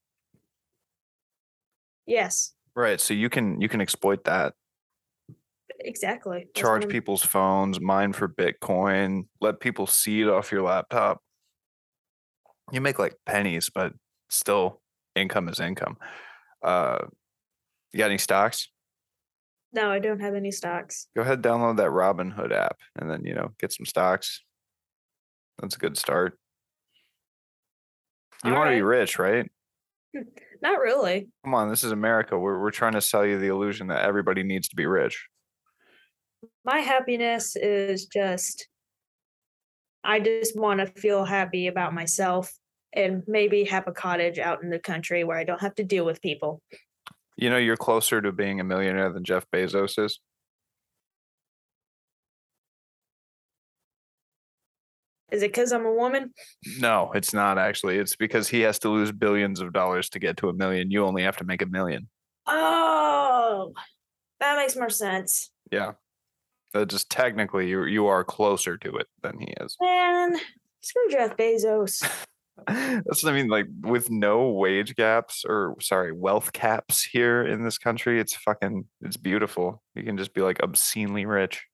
[2.07, 2.99] Yes, Right.
[2.99, 4.55] So you can you can exploit that.
[5.81, 6.47] exactly.
[6.47, 11.21] That's Charge people's phones, mine for Bitcoin, let people see it off your laptop.
[12.73, 13.93] You make like pennies, but
[14.31, 14.81] still
[15.15, 15.99] income is income.
[16.63, 17.05] Uh
[17.93, 18.71] you got any stocks?
[19.75, 21.07] No, I don't have any stocks.
[21.15, 24.43] Go ahead, download that Robinhood app and then you know get some stocks.
[25.61, 26.39] That's a good start.
[28.45, 29.51] You want to be rich, right?
[30.17, 30.23] Hmm,
[30.63, 31.29] not really.
[31.45, 32.39] Come on, this is America.
[32.39, 35.29] We're we're trying to sell you the illusion that everybody needs to be rich.
[36.65, 38.67] My happiness is just,
[40.03, 42.51] I just want to feel happy about myself
[42.95, 46.07] and maybe have a cottage out in the country where I don't have to deal
[46.07, 46.63] with people.
[47.37, 50.19] You know, you're closer to being a millionaire than Jeff Bezos is.
[55.33, 56.33] Is it because I'm a woman?
[56.79, 57.99] No, it's not actually.
[57.99, 60.91] It's because he has to lose billions of dollars to get to a million.
[60.91, 62.09] You only have to make a million.
[62.47, 63.73] Oh,
[64.41, 65.51] that makes more sense.
[65.71, 65.93] Yeah.
[66.73, 69.77] That just technically you you are closer to it than he is.
[69.81, 70.37] Man,
[70.81, 72.01] screw Jeff Bezos.
[72.67, 73.49] That's what I mean.
[73.49, 78.85] Like with no wage gaps or sorry, wealth caps here in this country, it's fucking
[79.01, 79.83] it's beautiful.
[79.95, 81.65] You can just be like obscenely rich.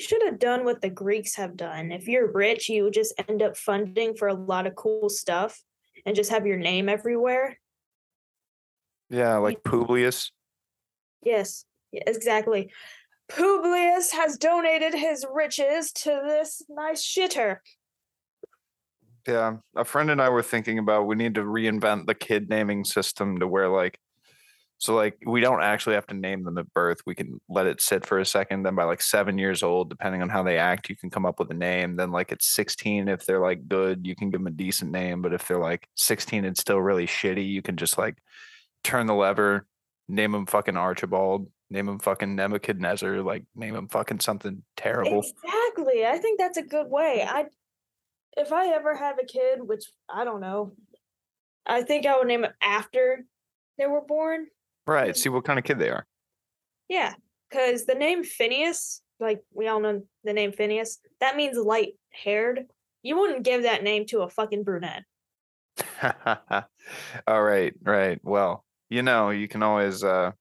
[0.00, 1.92] We should have done what the Greeks have done.
[1.92, 5.62] If you're rich, you just end up funding for a lot of cool stuff
[6.06, 7.58] and just have your name everywhere.
[9.10, 10.30] Yeah, like Publius.
[11.22, 12.72] Yes, yeah, exactly.
[13.28, 17.58] Publius has donated his riches to this nice shitter.
[19.28, 22.86] Yeah, a friend and I were thinking about we need to reinvent the kid naming
[22.86, 23.98] system to where like
[24.80, 27.02] so like we don't actually have to name them at birth.
[27.04, 28.62] We can let it sit for a second.
[28.62, 31.38] Then by like seven years old, depending on how they act, you can come up
[31.38, 31.96] with a name.
[31.96, 35.20] Then like at 16, if they're like good, you can give them a decent name.
[35.20, 38.16] But if they're like 16 and still really shitty, you can just like
[38.82, 39.66] turn the lever,
[40.08, 45.18] name them fucking Archibald, name them fucking Nebuchadnezzar, like name them fucking something terrible.
[45.18, 46.06] Exactly.
[46.06, 47.22] I think that's a good way.
[47.28, 47.44] I
[48.34, 50.72] if I ever have a kid, which I don't know,
[51.66, 53.26] I think I would name it after
[53.76, 54.46] they were born.
[54.90, 55.16] Right.
[55.16, 56.04] See what kind of kid they are.
[56.88, 57.14] Yeah,
[57.48, 62.64] because the name Phineas, like we all know the name Phineas, that means light haired.
[63.04, 65.04] You wouldn't give that name to a fucking brunette.
[67.28, 68.18] All right, right.
[68.24, 70.32] Well, you know, you can always uh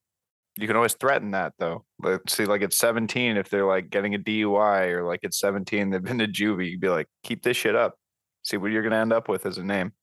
[0.57, 1.85] you can always threaten that though.
[2.01, 5.91] Let's see, like at 17, if they're like getting a DUI or like at 17,
[5.91, 7.93] they've been to juvie, you'd be like, keep this shit up.
[8.41, 9.93] See what you're gonna end up with as a name.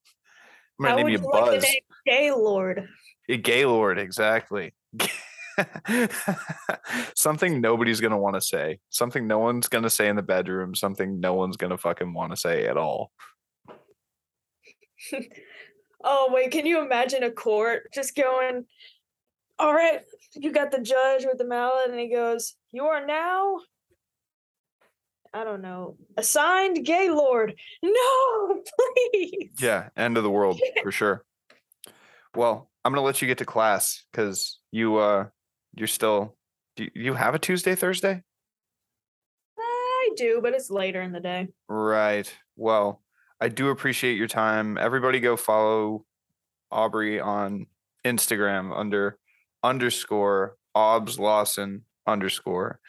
[0.79, 1.61] I'm gonna name would you like Buzz.
[1.63, 1.81] the name
[3.27, 3.99] Gaylord?
[3.99, 4.73] Exactly.
[7.15, 8.79] something nobody's gonna want to say.
[8.89, 10.75] Something no one's gonna say in the bedroom.
[10.75, 13.11] Something no one's gonna fucking want to say at all.
[16.03, 18.65] Oh wait, can you imagine a court just going,
[19.57, 20.01] all right,
[20.35, 23.57] you got the judge with the mallet, and he goes, You are now
[25.33, 27.55] I don't know, assigned Gaylord.
[27.83, 28.61] No,
[29.13, 29.51] please.
[29.59, 31.23] Yeah, end of the world for sure.
[32.35, 35.25] Well, I'm gonna let you get to class because you uh
[35.75, 36.37] you're still
[36.77, 38.23] do you- have a Tuesday, Thursday?
[39.59, 41.49] I do, but it's later in the day.
[41.67, 42.33] Right.
[42.55, 43.01] Well,
[43.41, 44.77] I do appreciate your time.
[44.77, 46.05] Everybody go follow
[46.71, 47.65] Aubrey on
[48.05, 49.17] Instagram under
[49.61, 52.79] underscore Obs Lawson underscore.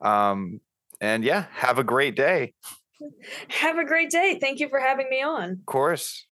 [0.00, 0.60] Um
[1.00, 2.54] and yeah, have a great day.
[3.48, 4.38] Have a great day.
[4.40, 5.50] Thank you for having me on.
[5.52, 6.26] Of course.